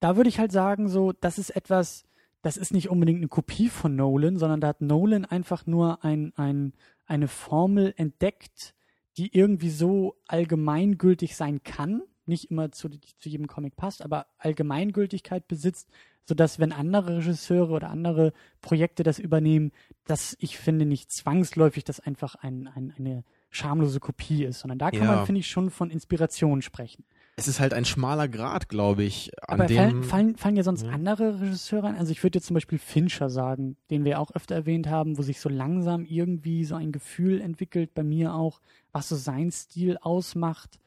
[0.00, 2.04] da würde ich halt sagen, so, das ist etwas,
[2.42, 6.32] das ist nicht unbedingt eine Kopie von Nolan, sondern da hat Nolan einfach nur ein,
[6.36, 6.74] ein,
[7.06, 8.74] eine Formel entdeckt,
[9.16, 15.46] die irgendwie so allgemeingültig sein kann, nicht immer zu, zu jedem Comic passt, aber Allgemeingültigkeit
[15.46, 15.88] besitzt,
[16.26, 19.72] sodass wenn andere Regisseure oder andere Projekte das übernehmen,
[20.04, 24.90] dass ich finde nicht zwangsläufig das einfach ein, ein, eine schamlose Kopie ist, sondern da
[24.90, 25.16] kann Ja.
[25.16, 27.04] man, finde ich, schon von Inspiration sprechen.
[27.36, 29.76] Es ist halt ein schmaler Grad, glaube ich, an Aber dem.
[29.76, 31.96] fallen, fallen, fallen ja sonst andere Regisseure ein?
[31.96, 35.22] Also ich würde jetzt zum Beispiel Fincher sagen, den wir auch öfter erwähnt haben, wo
[35.22, 38.60] sich so langsam irgendwie so ein Gefühl entwickelt, bei mir auch,
[38.92, 40.78] was so sein Stil ausmacht.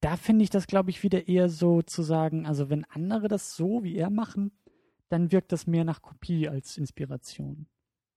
[0.00, 3.56] Da finde ich das, glaube ich, wieder eher so zu sagen, also wenn andere das
[3.56, 4.52] so wie er machen,
[5.08, 7.66] dann wirkt das mehr nach Kopie als Inspiration.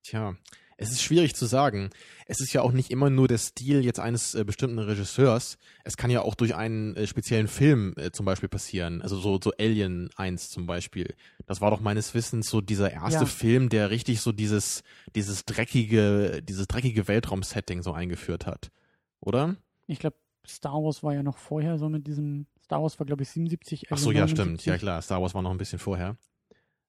[0.03, 0.35] Tja,
[0.81, 1.89] es ist schwierig zu sagen.
[2.25, 5.57] Es ist ja auch nicht immer nur der Stil jetzt eines äh, bestimmten Regisseurs.
[5.83, 9.01] Es kann ja auch durch einen äh, speziellen Film äh, zum Beispiel passieren.
[9.01, 11.15] Also so, so Alien 1 zum Beispiel.
[11.45, 13.25] Das war doch meines Wissens so dieser erste Ja.
[13.25, 14.83] Film, der richtig so dieses,
[15.15, 18.71] dieses dreckige, dieses dreckige Weltraum-Setting so eingeführt hat.
[19.19, 19.57] Oder?
[19.87, 20.15] Ich glaube,
[20.47, 23.91] Star Wars war ja noch vorher so mit diesem, Star Wars war glaube ich 77.
[23.91, 24.63] Ach so, ja, stimmt.
[24.63, 24.65] 79.
[24.65, 25.01] Ja, klar.
[25.01, 26.15] Star Wars war noch ein bisschen vorher.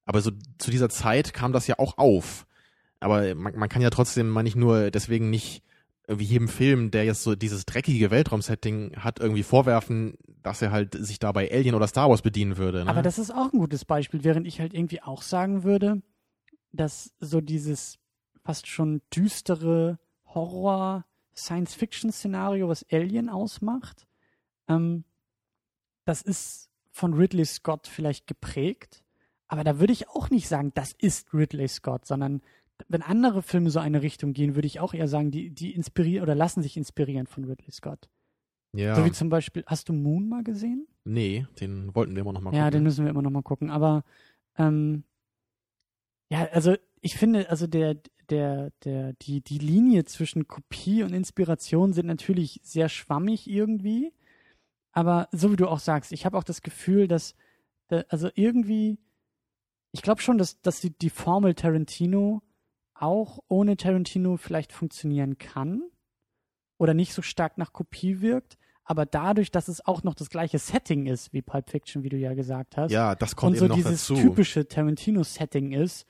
[0.05, 2.47] Aber so zu dieser Zeit kam das ja auch auf.
[3.01, 5.63] Aber man, man kann ja trotzdem, man nicht nur deswegen nicht
[6.11, 10.95] irgendwie jedem Film, der jetzt so dieses dreckige Weltraumsetting hat, irgendwie vorwerfen, dass er halt
[10.95, 12.85] sich da bei Alien oder Star Wars bedienen würde.
[12.85, 12.91] Ne?
[12.91, 16.03] Aber das ist auch ein gutes Beispiel, während ich halt irgendwie auch sagen würde,
[16.73, 18.01] dass so dieses
[18.43, 24.09] fast schon düstere Horror-Science-Fiction-Szenario, was Alien ausmacht,
[24.67, 25.05] ähm,
[26.05, 29.05] das ist von Ridley Scott vielleicht geprägt,
[29.47, 32.43] aber da würde ich auch nicht sagen, das ist Ridley Scott, sondern
[32.89, 36.23] wenn andere Filme so eine Richtung gehen, würde ich auch eher sagen, die, die inspirieren
[36.23, 38.09] oder lassen sich inspirieren von Ridley Scott.
[38.75, 38.95] ja.
[38.95, 40.87] So wie zum Beispiel, hast du Moon mal gesehen?
[41.05, 42.83] nee, den wollten wir immer noch mal Ja, den gucken.
[42.85, 43.71] müssen wir immer noch mal gucken.
[43.71, 44.05] Aber
[44.59, 45.05] ähm,
[46.31, 47.97] ja, also ich finde, also der,
[48.29, 54.13] der, der, die, die Linie zwischen Kopie und Inspiration sind natürlich sehr schwammig irgendwie.
[54.93, 57.35] Aber so wie du auch sagst, ich habe auch das Gefühl, dass,
[57.89, 58.99] da, also irgendwie,
[59.93, 62.43] ich glaube schon, dass, dass die, die Formel Tarantino
[63.01, 65.83] auch ohne Tarantino vielleicht funktionieren kann
[66.79, 68.59] oder nicht so stark nach Kopie wirkt.
[68.85, 72.17] Aber dadurch, dass es auch noch das gleiche Setting ist wie Pulp Fiction, wie du
[72.17, 74.21] ja gesagt hast, ja, das kommt und so eben noch dieses dazu.
[74.21, 76.07] typische Tarantino-Setting ist,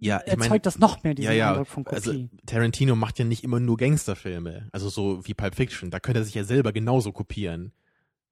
[0.00, 1.96] ja, ich erzeugt mein, das noch mehr diesen ja, ja, Eindruck von Kopie.
[1.96, 5.90] also Tarantino macht ja nicht immer nur Gangsterfilme, also so wie Pulp Fiction.
[5.90, 7.72] Da könnte er sich ja selber genauso kopieren.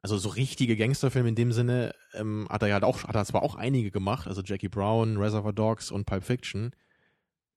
[0.03, 3.25] Also so richtige Gangsterfilme in dem Sinne ähm, hat er ja halt auch, hat er
[3.25, 6.73] zwar auch einige gemacht, also Jackie Brown, Reservoir Dogs und Pulp Fiction.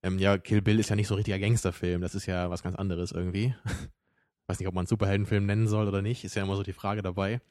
[0.01, 2.63] Ähm, ja, Kill Bill ist ja nicht so ein richtiger Gangsterfilm, das ist ja was
[2.63, 3.53] ganz anderes irgendwie.
[4.47, 6.73] Weiß nicht, ob man einen Superheldenfilm nennen soll oder nicht, ist ja immer so die
[6.73, 7.41] Frage dabei.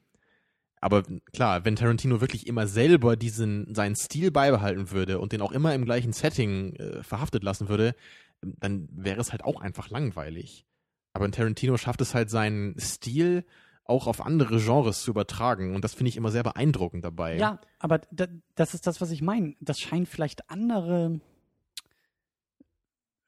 [0.80, 5.52] Aber klar, wenn Tarantino wirklich immer selber diesen seinen Stil beibehalten würde und den auch
[5.52, 7.94] immer im gleichen Setting äh, verhaftet lassen würde,
[8.40, 10.66] dann wäre es halt auch einfach langweilig.
[11.12, 13.44] Aber Tarantino schafft es halt seinen Stil
[13.84, 17.38] auch auf andere Genres zu übertragen und das finde ich immer sehr beeindruckend dabei.
[17.38, 19.54] Ja, aber da, das ist das, was ich meine.
[19.60, 21.20] Das scheint vielleicht andere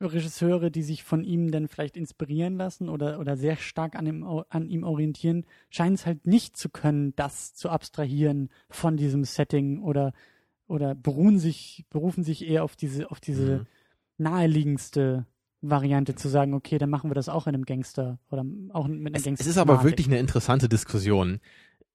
[0.01, 4.25] Regisseure, die sich von ihm dann vielleicht inspirieren lassen oder, oder sehr stark an ihm,
[4.49, 9.81] an ihm orientieren, scheinen es halt nicht zu können, das zu abstrahieren von diesem Setting
[9.83, 10.13] oder,
[10.67, 13.67] oder beruhen sich, berufen sich eher auf diese, auf diese Mhm.
[14.19, 15.27] naheliegendste
[15.63, 19.09] Variante zu sagen, okay, dann machen wir das auch in einem Gangster oder auch mit
[19.09, 19.43] einer Es, Gangster.
[19.43, 21.41] es ist aber wirklich eine interessante Diskussion,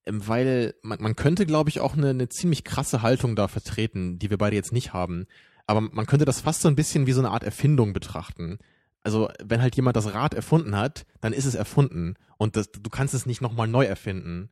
[0.05, 4.19] ähm, weil man, man könnte, glaube ich, auch eine, eine ziemlich krasse Haltung da vertreten,
[4.19, 5.25] die wir beide jetzt nicht haben.
[5.67, 8.59] Aber man könnte das fast so ein bisschen wie so eine Art Erfindung betrachten.
[9.03, 12.89] Also wenn halt jemand das Rad erfunden hat, dann ist es erfunden und das, du
[12.89, 14.49] kannst es nicht nochmal neu erfinden.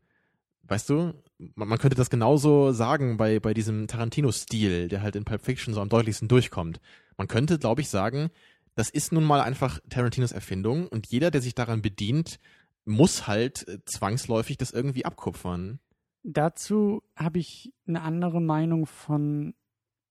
[0.63, 1.13] Weißt du?
[1.55, 5.73] Man, man könnte das genauso sagen bei, bei diesem Tarantino-Stil, der halt in Pulp Fiction
[5.73, 6.79] so am deutlichsten durchkommt.
[7.17, 8.29] Man könnte, glaube ich, sagen,
[8.75, 12.39] das ist nun mal einfach Tarantinos Erfindung und jeder, der sich daran bedient,
[12.85, 15.79] muss halt äh, zwangsläufig das irgendwie abkupfern.
[16.23, 19.53] Dazu habe ich eine andere Meinung von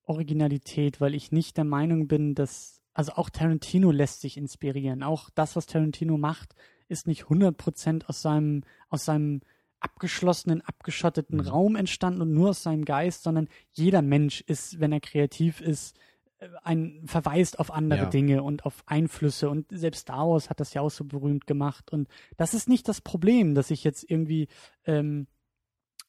[0.04, 5.02] Originalität, weil ich nicht der Meinung bin, dass, also auch Tarantino lässt sich inspirieren.
[5.02, 6.54] Auch das, was Tarantino macht,
[6.88, 9.40] ist nicht 100% aus seinem, aus seinem
[9.80, 11.48] abgeschlossenen, abgeschotteten Mhm.
[11.48, 15.96] Raum entstanden und nur aus seinem Geist, sondern jeder Mensch ist, wenn er kreativ ist,
[16.38, 18.08] äh, ein verweist auf andere Ja.
[18.10, 21.90] Dinge und auf Einflüsse und selbst Star Wars hat das ja auch so berühmt gemacht
[21.92, 24.46] und das ist nicht das Problem, dass ich jetzt irgendwie
[24.84, 25.26] ähm,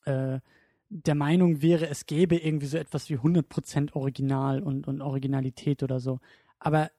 [0.05, 0.39] äh,
[0.93, 5.99] der Meinung wäre, es gäbe irgendwie so etwas wie 100% Original und, und Originalität oder
[5.99, 6.19] so.
[6.59, 6.91] Aber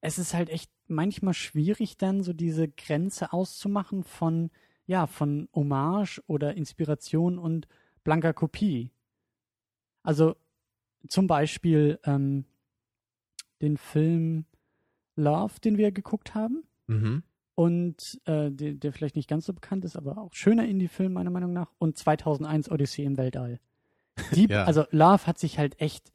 [0.00, 4.50] es ist halt echt manchmal schwierig dann so diese Grenze auszumachen von,
[4.86, 7.68] ja, von Hommage oder Inspiration und
[8.04, 8.90] blanker Kopie.
[10.02, 10.34] Also
[11.08, 12.46] zum Beispiel ähm,
[13.60, 14.46] den Film
[15.14, 16.64] Love, den wir geguckt haben.
[16.86, 17.22] Mhm.
[17.54, 21.30] Und äh, der, der vielleicht nicht ganz so bekannt ist, aber auch schöner Indie-Film meiner
[21.30, 21.70] Meinung nach.
[21.78, 23.60] Und 2001 Odyssey im Weltall.
[24.34, 24.64] Die, Ja.
[24.64, 26.12] Also Love hat sich halt echt,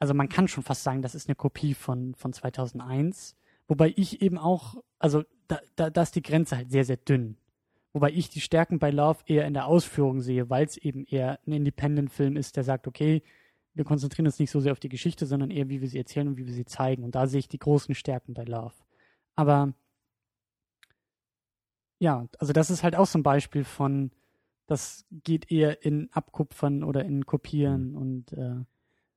[0.00, 3.36] also man kann schon fast sagen, das ist eine Kopie von, von 2001.
[3.68, 7.36] Wobei ich eben auch, also da, da, da ist die Grenze halt sehr, sehr dünn.
[7.92, 11.38] Wobei ich die Stärken bei Love eher in der Ausführung sehe, weil es eben eher
[11.46, 13.22] ein Independent-Film ist, der sagt, okay,
[13.74, 16.28] wir konzentrieren uns nicht so sehr auf die Geschichte, sondern eher, wie wir sie erzählen
[16.28, 17.04] und wie wir sie zeigen.
[17.04, 18.74] Und da sehe ich die großen Stärken bei Love.
[19.36, 19.72] Aber
[21.98, 24.10] ja, also das ist halt auch so ein Beispiel von,
[24.66, 28.64] das geht eher in Abkupfern oder in Kopieren und äh,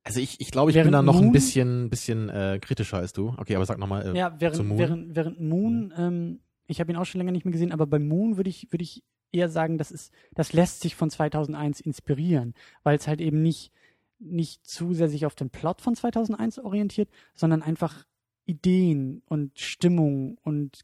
[0.04, 2.98] Also ich, ich glaube, ich Während bin da noch ein Moon- bisschen, bisschen äh, kritischer
[2.98, 3.34] als du.
[3.36, 4.14] Okay, aber sag nochmal.
[4.14, 4.78] Äh, ja, zu während, Moon?
[4.78, 7.98] während, während Moon, ähm, ich habe ihn auch schon länger nicht mehr gesehen, aber bei
[7.98, 12.54] Moon würde ich, würde ich eher sagen, das ist, das lässt sich von 2001 inspirieren,
[12.82, 13.72] weil es halt eben nicht,
[14.18, 18.06] nicht zu sehr sich auf den Plot von 2001 orientiert, sondern einfach
[18.44, 20.80] Ideen und Stimmung und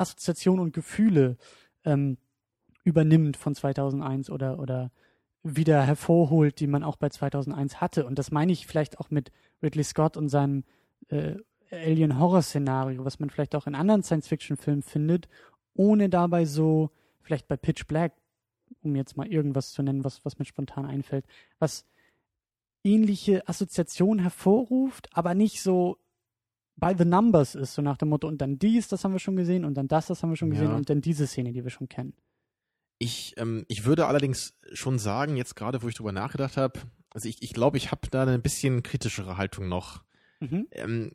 [0.00, 1.36] Assoziationen und Gefühle
[1.84, 2.18] ähm,
[2.84, 4.90] übernimmt von 2001 oder, oder
[5.42, 8.06] wieder hervorholt, die man auch bei 2001 hatte.
[8.06, 9.30] Und das meine ich vielleicht auch mit
[9.62, 10.64] Ridley Scott und seinem
[11.08, 11.36] äh,
[11.70, 15.28] Alien-Horror-Szenario, was man vielleicht auch in anderen Science-Fiction-Filmen findet,
[15.74, 16.90] ohne dabei so,
[17.22, 18.12] vielleicht bei Pitch Black,
[18.82, 21.24] um jetzt mal irgendwas zu nennen, was, was mir spontan einfällt,
[21.58, 21.86] was
[22.82, 25.98] ähnliche Assoziationen hervorruft, aber nicht so
[26.80, 29.36] by the numbers ist, so nach dem Motto, und dann dies, das haben wir schon
[29.36, 30.76] gesehen, und dann das, das haben wir schon gesehen, Ja.
[30.76, 32.14] und dann diese Szene, die wir schon kennen.
[32.98, 36.80] Ich, ähm, ich würde allerdings schon sagen, jetzt gerade, wo ich drüber nachgedacht habe,
[37.12, 40.02] also ich, ich glaube, ich habe da eine bisschen kritischere Haltung noch.
[40.40, 40.66] Mhm.
[40.72, 41.12] Ähm,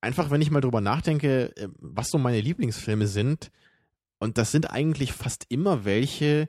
[0.00, 3.50] einfach, wenn ich mal drüber nachdenke, äh, was so meine Lieblingsfilme sind,
[4.18, 6.48] und das sind eigentlich fast immer welche,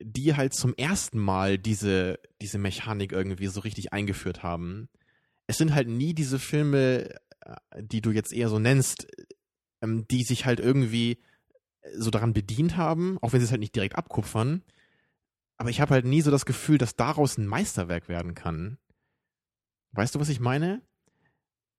[0.00, 4.88] die halt zum ersten Mal diese, diese Mechanik irgendwie so richtig eingeführt haben.
[5.48, 7.08] Es sind halt nie diese Filme,
[7.78, 9.06] die du jetzt eher so nennst,
[9.82, 11.18] ähm, die sich halt irgendwie
[11.96, 14.62] so daran bedient haben, auch wenn sie es halt nicht direkt abkupfern.
[15.56, 18.78] Aber ich habe halt nie so das Gefühl, dass daraus ein Meisterwerk werden kann.
[19.92, 20.82] Weißt du, was ich meine?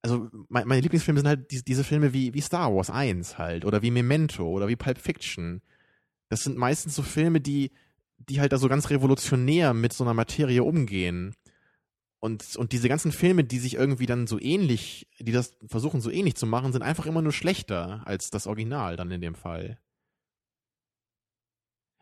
[0.01, 3.65] Also, me- meine Lieblingsfilme sind halt diese, diese Filme wie, wie Star Wars 1 halt,
[3.65, 5.61] oder wie Memento, oder wie Pulp Fiction.
[6.29, 7.71] Das sind meistens so Filme, die,
[8.17, 11.35] die halt da so ganz revolutionär mit so einer Materie umgehen.
[12.21, 16.11] Und, und diese ganzen Filme, die sich irgendwie dann so ähnlich, die das versuchen so
[16.11, 19.77] ähnlich zu machen, sind einfach immer nur schlechter als das Original dann in dem Fall.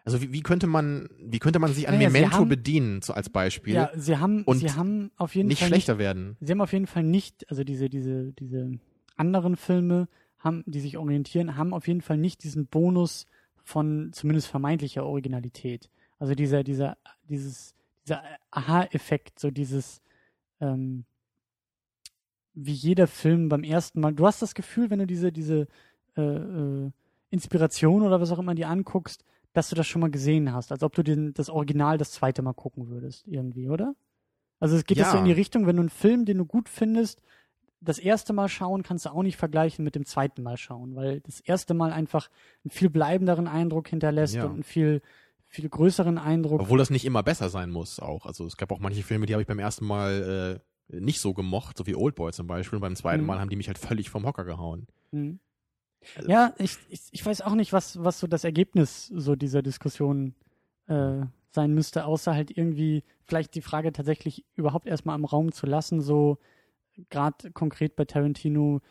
[0.05, 3.13] Also wie, wie könnte man, wie könnte man sich an Naja, Memento haben- bedienen, so
[3.13, 6.38] als Beispiel, Ja, sie haben, Und sie haben auf jeden nicht Fall schlechter werden?
[6.39, 8.80] Sie haben auf jeden Fall nicht, also diese, diese, diese
[9.18, 10.07] anderen Filme,
[10.39, 13.26] haben, die sich orientieren, haben auf jeden Fall nicht diesen Bonus
[13.63, 15.89] von zumindest vermeintlicher Originalität.
[16.20, 16.97] Also dieser, dieser,
[17.28, 20.01] dieses, dieser Aha-Effekt, so dieses,
[20.60, 21.05] ähm,
[22.53, 24.14] wie jeder Film beim ersten Mal.
[24.14, 25.68] Du hast das Gefühl, wenn du diese, diese
[26.16, 26.91] äh, äh,
[27.30, 30.84] Inspiration oder was auch immer dir anguckst, dass du das schon mal gesehen hast, als
[30.84, 33.95] ob du den, das Original das zweite Mal gucken würdest, irgendwie, oder?
[34.60, 35.03] Also es geht Ja.
[35.03, 37.22] jetzt so in die Richtung, wenn du einen Film, den du gut findest,
[37.80, 41.20] das erste Mal schauen kannst du auch nicht vergleichen mit dem zweiten Mal schauen, weil
[41.22, 42.30] das erste Mal einfach
[42.64, 44.45] einen viel bleibenderen Eindruck hinterlässt Ja.
[44.45, 45.01] und einen viel,
[45.48, 46.62] viel größeren Eindruck.
[46.62, 48.26] Obwohl das nicht immer besser sein muss auch.
[48.26, 51.34] Also es gab auch manche Filme, die habe ich beim ersten Mal äh, nicht so
[51.34, 52.78] gemocht, so wie Oldboy zum Beispiel.
[52.78, 53.28] Und beim zweiten Mhm.
[53.28, 54.88] Mal haben die mich halt völlig vom Hocker gehauen.
[55.12, 55.39] Mhm.
[56.16, 59.62] Also- Ja, ich, ich, ich weiß auch nicht, was, was so das Ergebnis so dieser
[59.62, 60.36] Diskussion
[60.88, 65.66] äh, sein müsste, außer halt irgendwie vielleicht die Frage tatsächlich überhaupt erstmal im Raum zu
[65.66, 66.38] lassen, so
[67.10, 68.82] gerade konkret bei Tarantino,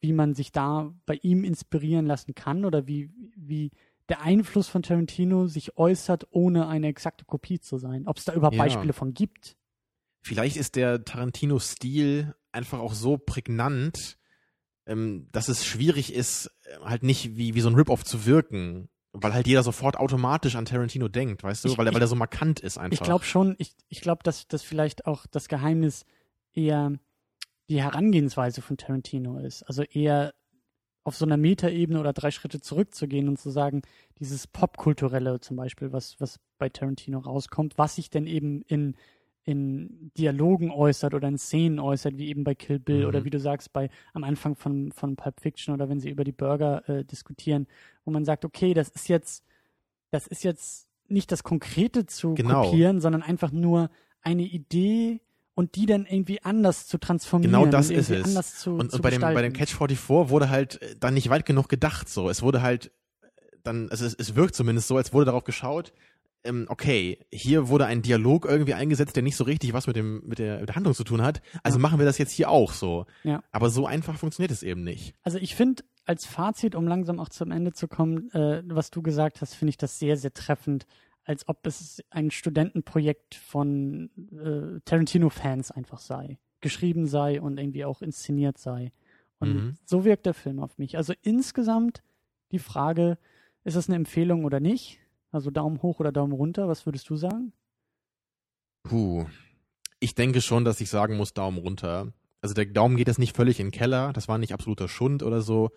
[0.00, 3.70] wie man sich da bei ihm inspirieren lassen kann oder wie, wie
[4.08, 8.06] der Einfluss von Tarantino sich äußert, ohne eine exakte Kopie zu sein.
[8.06, 8.64] Ob es da überhaupt Ja.
[8.64, 9.56] Beispiele von gibt.
[10.22, 14.18] Vielleicht ist der Tarantino-Stil einfach auch so prägnant,
[14.86, 18.88] ähm, dass es schwierig ist, äh, halt nicht wie, wie so ein Rip-Off zu wirken.
[19.14, 21.68] Weil halt jeder sofort automatisch an Tarantino denkt, weißt du?
[21.68, 22.94] Ich- weil, er, ich- weil er so markant ist einfach.
[22.94, 26.06] Ich glaube schon, ich, ich glaube, dass das vielleicht auch das Geheimnis
[26.54, 26.92] eher
[27.68, 29.62] die Herangehensweise von Tarantino ist.
[29.64, 30.32] Also eher
[31.04, 33.82] auf so einer Metaebene oder drei Schritte zurückzugehen und zu sagen,
[34.20, 38.94] dieses Popkulturelle zum Beispiel, was, was bei Tarantino rauskommt, was sich denn eben in,
[39.44, 43.06] in Dialogen äußert oder in Szenen äußert, wie eben bei Kill Bill Mhm.
[43.08, 46.22] oder wie du sagst, bei am Anfang von, von Pulp Fiction oder wenn sie über
[46.22, 47.66] die Burger äh, diskutieren,
[48.04, 49.44] wo man sagt, okay, das ist jetzt,
[50.12, 52.62] das ist jetzt nicht das Konkrete zu Genau.
[52.62, 53.90] kopieren, sondern einfach nur
[54.20, 55.20] eine Idee
[55.54, 57.52] und die dann irgendwie anders zu transformieren.
[57.52, 58.24] Genau das und ist es.
[58.24, 59.52] Anders zu, und, zu und bei dem, bei dem.
[59.52, 62.30] Catch 44 wurde halt äh, dann nicht weit genug gedacht so.
[62.30, 62.86] Es wurde halt
[63.22, 63.26] äh,
[63.62, 65.92] dann, also es, es wirkt zumindest so, als wurde darauf geschaut,
[66.44, 70.22] ähm, okay, hier wurde ein Dialog irgendwie eingesetzt, der nicht so richtig was mit dem
[70.26, 71.40] mit der, mit der Handlung zu tun hat.
[71.62, 71.82] Also Ja.
[71.82, 73.06] machen wir das jetzt hier auch so.
[73.22, 73.42] Ja.
[73.52, 75.14] Aber so einfach funktioniert es eben nicht.
[75.22, 79.02] Also ich finde, als Fazit, um langsam auch zum Ende zu kommen, äh, was du
[79.02, 80.86] gesagt hast, finde ich das sehr, sehr treffend,
[81.24, 86.38] als ob es ein Studentenprojekt von äh, Tarantino-Fans einfach sei.
[86.60, 88.92] Geschrieben sei und irgendwie auch inszeniert sei.
[89.38, 89.74] Und Mhm.
[89.84, 90.96] so wirkt der Film auf mich.
[90.96, 92.02] Also insgesamt
[92.52, 93.18] die Frage,
[93.64, 94.98] ist es eine Empfehlung oder nicht?
[95.30, 97.52] Also Daumen hoch oder Daumen runter, was würdest du sagen?
[98.82, 99.26] Puh.
[100.00, 102.12] Ich denke schon, dass ich sagen muss, Daumen runter.
[102.40, 105.22] Also der Daumen geht jetzt nicht völlig in den Keller, das war nicht absoluter Schund
[105.22, 105.70] oder so.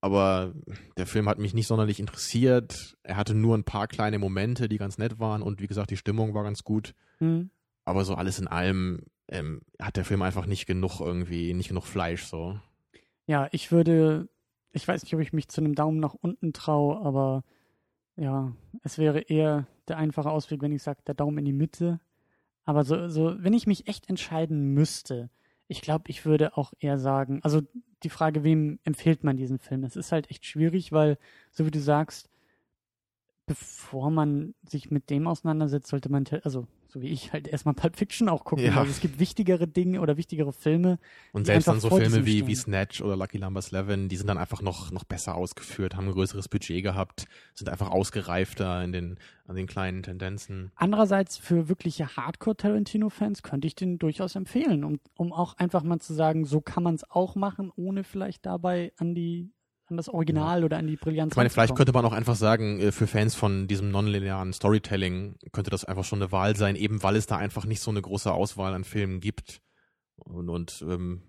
[0.00, 0.54] Aber
[0.96, 2.96] der Film hat mich nicht sonderlich interessiert.
[3.02, 5.96] Er hatte nur ein paar kleine Momente, die ganz nett waren und wie gesagt, die
[5.96, 6.94] Stimmung war ganz gut.
[7.18, 7.50] Hm?
[7.84, 11.84] Aber so alles in allem ähm, hat der Film einfach nicht genug irgendwie, nicht genug
[11.84, 12.58] Fleisch so.
[13.26, 14.28] Ja, ich würde,
[14.72, 17.44] ich weiß nicht, ob ich mich zu einem Daumen nach unten traue, aber
[18.16, 22.00] ja, es wäre eher der einfache Ausweg, wenn ich sage, der Daumen in die Mitte.
[22.64, 25.30] Aber so, so, wenn ich mich echt entscheiden müsste,
[25.68, 27.62] ich glaube, ich würde auch eher sagen, also
[28.02, 29.82] die Frage, wem empfiehlt man diesen Film?
[29.82, 31.18] Das ist halt echt schwierig, weil,
[31.50, 32.29] so wie du sagst,
[33.50, 37.96] bevor man sich mit dem auseinandersetzt, sollte man, also so wie ich, halt erstmal Pulp
[37.96, 38.64] Fiction auch gucken.
[38.64, 38.76] Ja.
[38.76, 41.00] Also es gibt wichtigere Dinge oder wichtigere Filme.
[41.32, 42.46] Und selbst dann so Filme wie, stehen.
[42.46, 46.06] wie Snatch oder Lucky Number 11, die sind dann einfach noch, noch besser ausgeführt, haben
[46.06, 50.70] ein größeres Budget gehabt, sind einfach ausgereifter in den, an den kleinen Tendenzen.
[50.76, 56.14] Andererseits für wirkliche Hardcore-Tarantino-Fans könnte ich den durchaus empfehlen, um, um auch einfach mal zu
[56.14, 59.50] sagen, so kann man es auch machen, ohne vielleicht dabei an die
[59.90, 62.80] an das Original oder an die Brillanz Ich meine, vielleicht könnte man auch einfach sagen,
[62.80, 67.02] äh, für Fans von diesem nonlinearen Storytelling könnte das einfach schon eine Wahl sein, eben
[67.02, 69.60] weil es da einfach nicht so eine große Auswahl an Filmen gibt.
[70.16, 71.22] Und, und ähm,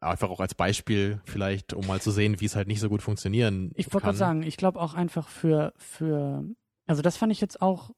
[0.00, 3.02] einfach auch als Beispiel vielleicht, um mal zu sehen, wie es halt nicht so gut
[3.02, 6.44] funktionieren Ich wollte gerade sagen, ich glaube auch einfach für, für,
[6.86, 7.90] also das fand ich jetzt auch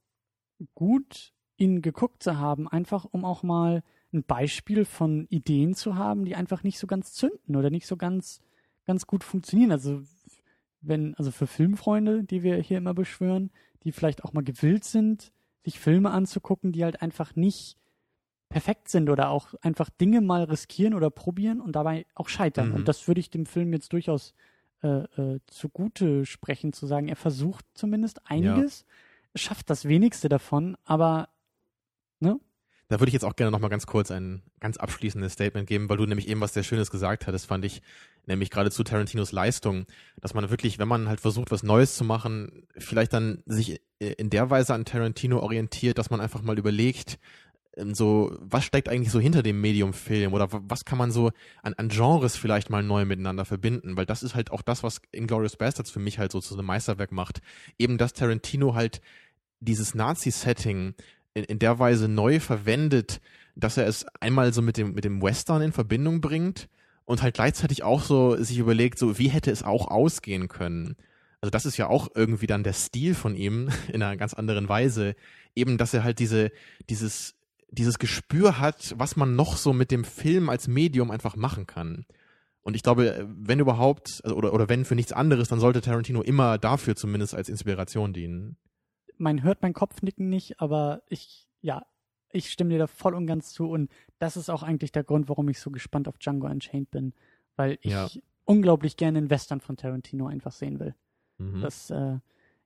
[0.75, 3.83] gut, ihn geguckt zu haben, einfach um auch mal
[4.13, 7.97] ein Beispiel von Ideen zu haben, die einfach nicht so ganz zünden oder nicht so
[7.97, 8.41] ganz,
[8.87, 9.73] ganz gut funktionieren.
[9.73, 10.03] Also
[10.81, 13.51] wenn, also für Filmfreunde, die wir hier immer beschwören,
[13.83, 15.33] die vielleicht auch mal gewillt sind,
[15.65, 17.79] sich Filme anzugucken, die halt einfach nicht
[18.49, 22.69] perfekt sind oder auch einfach Dinge mal riskieren oder probieren und dabei auch scheitern.
[22.69, 22.75] Mhm.
[22.77, 24.35] Und das würde ich dem Film jetzt durchaus
[24.83, 28.85] äh, äh, zugute sprechen, zu sagen, er versucht zumindest einiges,
[29.35, 31.31] schafft das wenigste davon, aber
[32.21, 32.39] ne?
[32.89, 35.97] Da würde ich jetzt auch gerne nochmal ganz kurz ein ganz abschließendes Statement geben, weil
[35.97, 37.81] du nämlich eben was sehr Schönes gesagt hattest, fand ich,
[38.27, 39.87] nämlich gerade zu Tarantinos Leistung,
[40.21, 44.13] dass man wirklich, wenn man halt versucht, was Neues zu machen, vielleicht dann sich äh,
[44.19, 47.19] in der Weise an Tarantino orientiert, dass man einfach mal überlegt,
[47.77, 51.11] ähm, so, was steckt eigentlich so hinter dem Medium Film oder wa- was kann man
[51.11, 51.33] so
[51.63, 55.01] an, an Genres vielleicht mal neu miteinander verbinden, weil das ist halt auch das, was
[55.11, 57.41] Inglourious Bastards für mich halt so zu einem Meisterwerk macht.
[57.79, 59.01] Eben, dass Tarantino halt
[59.61, 60.95] dieses Nazi-Setting
[61.35, 63.21] in, in der Weise neu verwendet,
[63.57, 66.69] dass er es einmal so mit dem, mit dem Western in Verbindung bringt
[67.05, 70.97] und halt gleichzeitig auch so sich überlegt, so wie hätte es auch ausgehen können.
[71.41, 74.69] Also das ist ja auch irgendwie dann der Stil von ihm in einer ganz anderen
[74.69, 75.15] Weise.
[75.55, 76.51] Eben, dass er halt diese,
[76.89, 77.35] dieses,
[77.71, 82.07] dieses Gespür hat, was man noch so mit dem Film als Medium einfach machen kann.
[82.63, 86.23] Und ich glaube, wenn überhaupt, also, oder, oder wenn für nichts anderes, dann sollte Tarantino
[86.23, 88.57] immer dafür zumindest als Inspiration dienen.
[89.17, 91.85] Man hört mein Kopfnicken nicht, aber ich, ja,
[92.31, 95.29] ich stimme dir da voll und ganz zu und das ist auch eigentlich der Grund,
[95.29, 97.15] warum ich so gespannt auf Django Unchained bin,
[97.57, 98.09] weil ich Ja.
[98.45, 100.95] unglaublich gerne einen Western von Tarantino einfach sehen will.
[101.39, 101.61] Mhm.
[101.61, 102.19] Das, äh,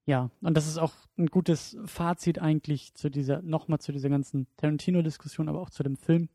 [0.07, 4.47] ja, und das ist auch ein gutes Fazit eigentlich zu dieser, nochmal zu dieser ganzen
[4.57, 6.31] Tarantino-Diskussion, aber auch zu dem Film.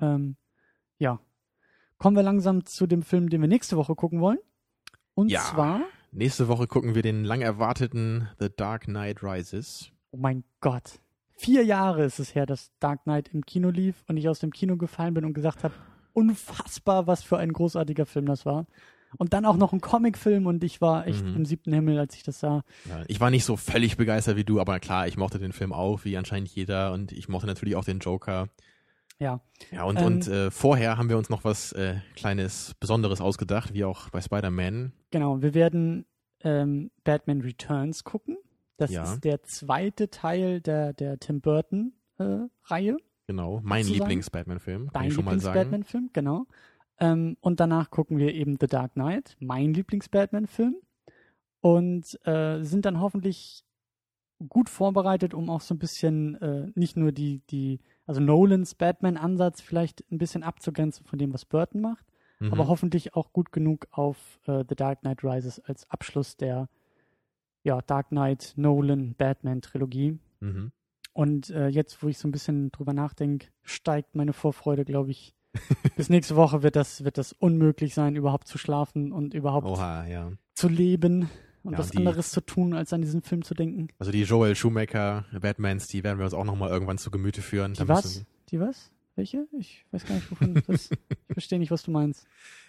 [0.00, 0.36] Ähm,
[0.98, 1.20] ja.
[1.98, 4.38] Kommen wir langsam zu dem Film, den wir nächste Woche gucken wollen.
[5.14, 5.40] Und Ja.
[5.40, 5.82] zwar,
[6.12, 9.90] Nächste Woche gucken wir den lang erwarteten The Dark Knight Rises.
[10.10, 11.00] oh mein Gott,
[11.36, 14.50] vier Jahre ist es her, dass Dark Knight im Kino lief und ich aus dem
[14.52, 15.74] Kino gefallen bin und gesagt habe,
[16.12, 18.66] unfassbar, was für ein großartiger Film das war.
[19.18, 21.36] Und dann auch noch ein Comicfilm und ich war echt Mhm.
[21.36, 22.62] im siebten Himmel, als ich das sah.
[22.88, 25.72] Ja, ich war nicht so völlig begeistert wie du, aber klar, ich mochte den Film
[25.72, 28.48] auch, wie anscheinend jeder, und ich mochte natürlich auch den Joker.
[29.20, 29.40] Ja,
[29.70, 33.74] Ja, und, Ähm, und äh, vorher haben wir uns noch was äh, kleines Besonderes ausgedacht,
[33.74, 34.92] wie auch bei Spider-Man.
[35.10, 36.06] Genau, wir werden
[36.42, 38.38] ähm, Batman Returns gucken.
[38.78, 39.02] Das Ja.
[39.04, 42.96] ist der zweite Teil der, der Tim Burton-Reihe.
[43.26, 43.86] Genau, mein?
[43.86, 45.10] Lieblings-Batman-Film, Dein.
[45.10, 46.46] Lieblings-Batman-Film, genau.
[46.98, 50.76] Ähm, und danach gucken wir eben The Dark Knight, mein Lieblings-Batman-Film.
[51.60, 53.64] Und äh, sind dann hoffentlich
[54.48, 59.60] gut vorbereitet, um auch so ein bisschen äh, nicht nur die, die, also Nolans Batman-Ansatz
[59.60, 62.06] vielleicht ein bisschen abzugrenzen von dem, was Burton macht,
[62.40, 62.52] Mhm.
[62.54, 66.68] aber hoffentlich auch gut genug auf äh, The Dark Knight Rises als Abschluss der
[67.62, 70.18] ja, Dark Knight, Nolan, Batman-Trilogie.
[70.40, 70.72] Mhm.
[71.12, 75.34] Und äh, jetzt, wo ich so ein bisschen drüber nachdenke, steigt meine Vorfreude, glaube ich.
[75.96, 80.06] Bis nächste Woche wird das, wird das unmöglich sein, überhaupt zu schlafen und überhaupt Oha,
[80.06, 80.32] ja.
[80.54, 81.28] zu leben
[81.62, 83.88] und Ja, was die- anderes zu tun, als an diesen Film zu denken.
[83.98, 87.74] Also die Joel Schumacher Batmans, die werden wir uns auch nochmal irgendwann zu Gemüte führen.
[87.74, 88.24] Die was?
[88.50, 88.90] Die was?
[89.16, 89.46] Welche?
[89.58, 90.90] Ich weiß gar nicht, wovon das.
[91.28, 92.26] Ich verstehe nicht, was du meinst.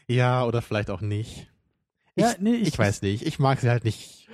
[0.07, 1.47] Ja, oder vielleicht auch nicht.
[2.15, 3.25] Ja, ich, nee, ich, weiß nicht.
[3.25, 4.27] Ich mag sie halt nicht,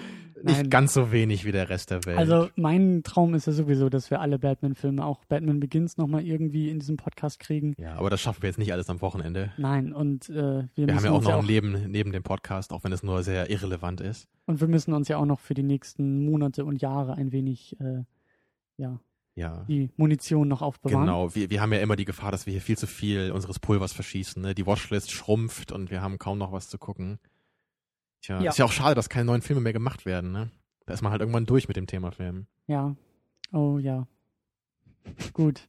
[0.43, 0.69] nicht Nein.
[0.69, 2.17] ganz so wenig wie der Rest der Welt.
[2.17, 6.69] Also mein Traum ist ja sowieso, dass wir alle Batman-Filme, auch Batman Begins, nochmal irgendwie
[6.69, 7.73] in diesem Podcast kriegen.
[7.77, 9.51] ja, aber das schaffen wir jetzt nicht alles am Wochenende.
[9.57, 12.23] Nein, und äh, wir, Wir müssen haben ja auch noch ja ein Leben neben dem
[12.23, 14.27] Podcast, auch wenn es nur sehr irrelevant ist.
[14.45, 17.75] und wir müssen uns ja auch noch für die nächsten Monate und Jahre ein wenig
[17.79, 18.03] äh,
[18.77, 18.99] ja,
[19.35, 19.65] Ja.
[19.67, 21.05] die Munition noch aufbewahren.
[21.05, 23.59] Genau, wir, wir haben ja immer die Gefahr, dass wir hier viel zu viel unseres
[23.59, 24.41] Pulvers verschießen.
[24.41, 24.53] Ne?
[24.55, 27.17] Die Watchlist schrumpft und wir haben kaum noch was zu gucken.
[28.21, 28.49] Tja, Ja.
[28.49, 30.31] ist ja auch schade, dass keine neuen Filme mehr gemacht werden.
[30.31, 30.49] Ne?
[30.85, 32.47] Da ist man halt irgendwann durch mit dem Thema Film.
[32.67, 32.95] Ja.
[33.53, 34.07] Oh ja.
[35.33, 35.67] Gut.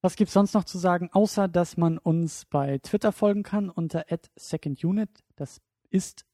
[0.00, 4.04] Was gibt's sonst noch zu sagen, außer dass man uns bei Twitter folgen kann unter
[4.36, 5.10] @secondunit.
[5.36, 5.60] Das
[5.90, 6.24] ist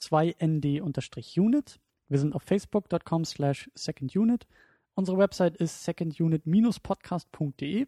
[0.00, 1.80] 2nd-unit.
[2.08, 4.46] Wir sind auf facebook.com slash secondunit.
[4.94, 7.86] Unsere Website ist secondunit-podcast.de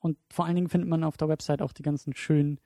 [0.00, 2.60] und vor allen Dingen findet man auf der Website auch die ganzen schönen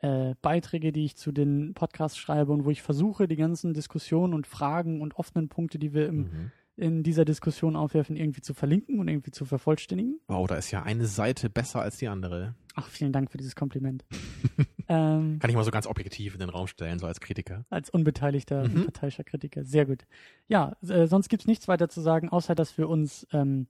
[0.00, 4.34] äh, Beiträge, die ich zu den Podcasts schreibe und wo ich versuche, die ganzen Diskussionen
[4.34, 6.50] und Fragen und offenen Punkte, die wir im Mhm.
[6.76, 10.20] in dieser Diskussion aufwerfen, irgendwie zu verlinken und irgendwie zu vervollständigen.
[10.28, 12.54] Wow, da ist ja eine Seite besser als die andere.
[12.76, 14.04] Ach, vielen Dank für dieses Kompliment.
[14.88, 17.64] ähm, Kann ich mal so ganz objektiv in den Raum stellen, so als Kritiker.
[17.68, 18.76] als unbeteiligter, Mhm.
[18.76, 19.64] unparteiischer Kritiker.
[19.64, 20.04] Sehr gut.
[20.46, 23.66] Ja, äh, sonst gibt's nichts weiter zu sagen, außer dass wir uns ähm,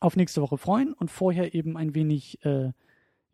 [0.00, 2.72] auf nächste Woche freuen und vorher eben ein wenig äh,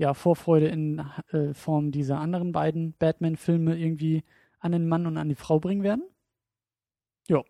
[0.00, 0.98] ja, Vorfreude in
[1.30, 4.24] äh, Form dieser anderen beiden Batman-Filme irgendwie
[4.58, 6.02] an den Mann und an die Frau bringen werden.
[7.28, 7.42] Ja.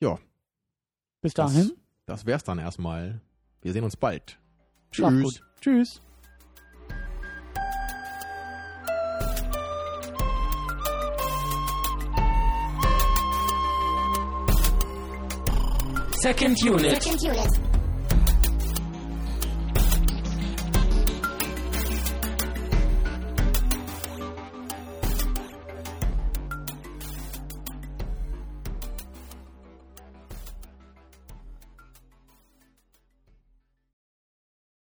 [0.00, 0.18] Ja.
[1.22, 1.72] Bis Das- dahin.
[2.04, 3.20] Das wär's dann erstmal.
[3.62, 4.38] Wir sehen uns bald.
[4.96, 5.42] Gut.
[5.60, 6.00] Tschüss.
[16.22, 17.02] Second unit.
[17.02, 17.67] Second unit.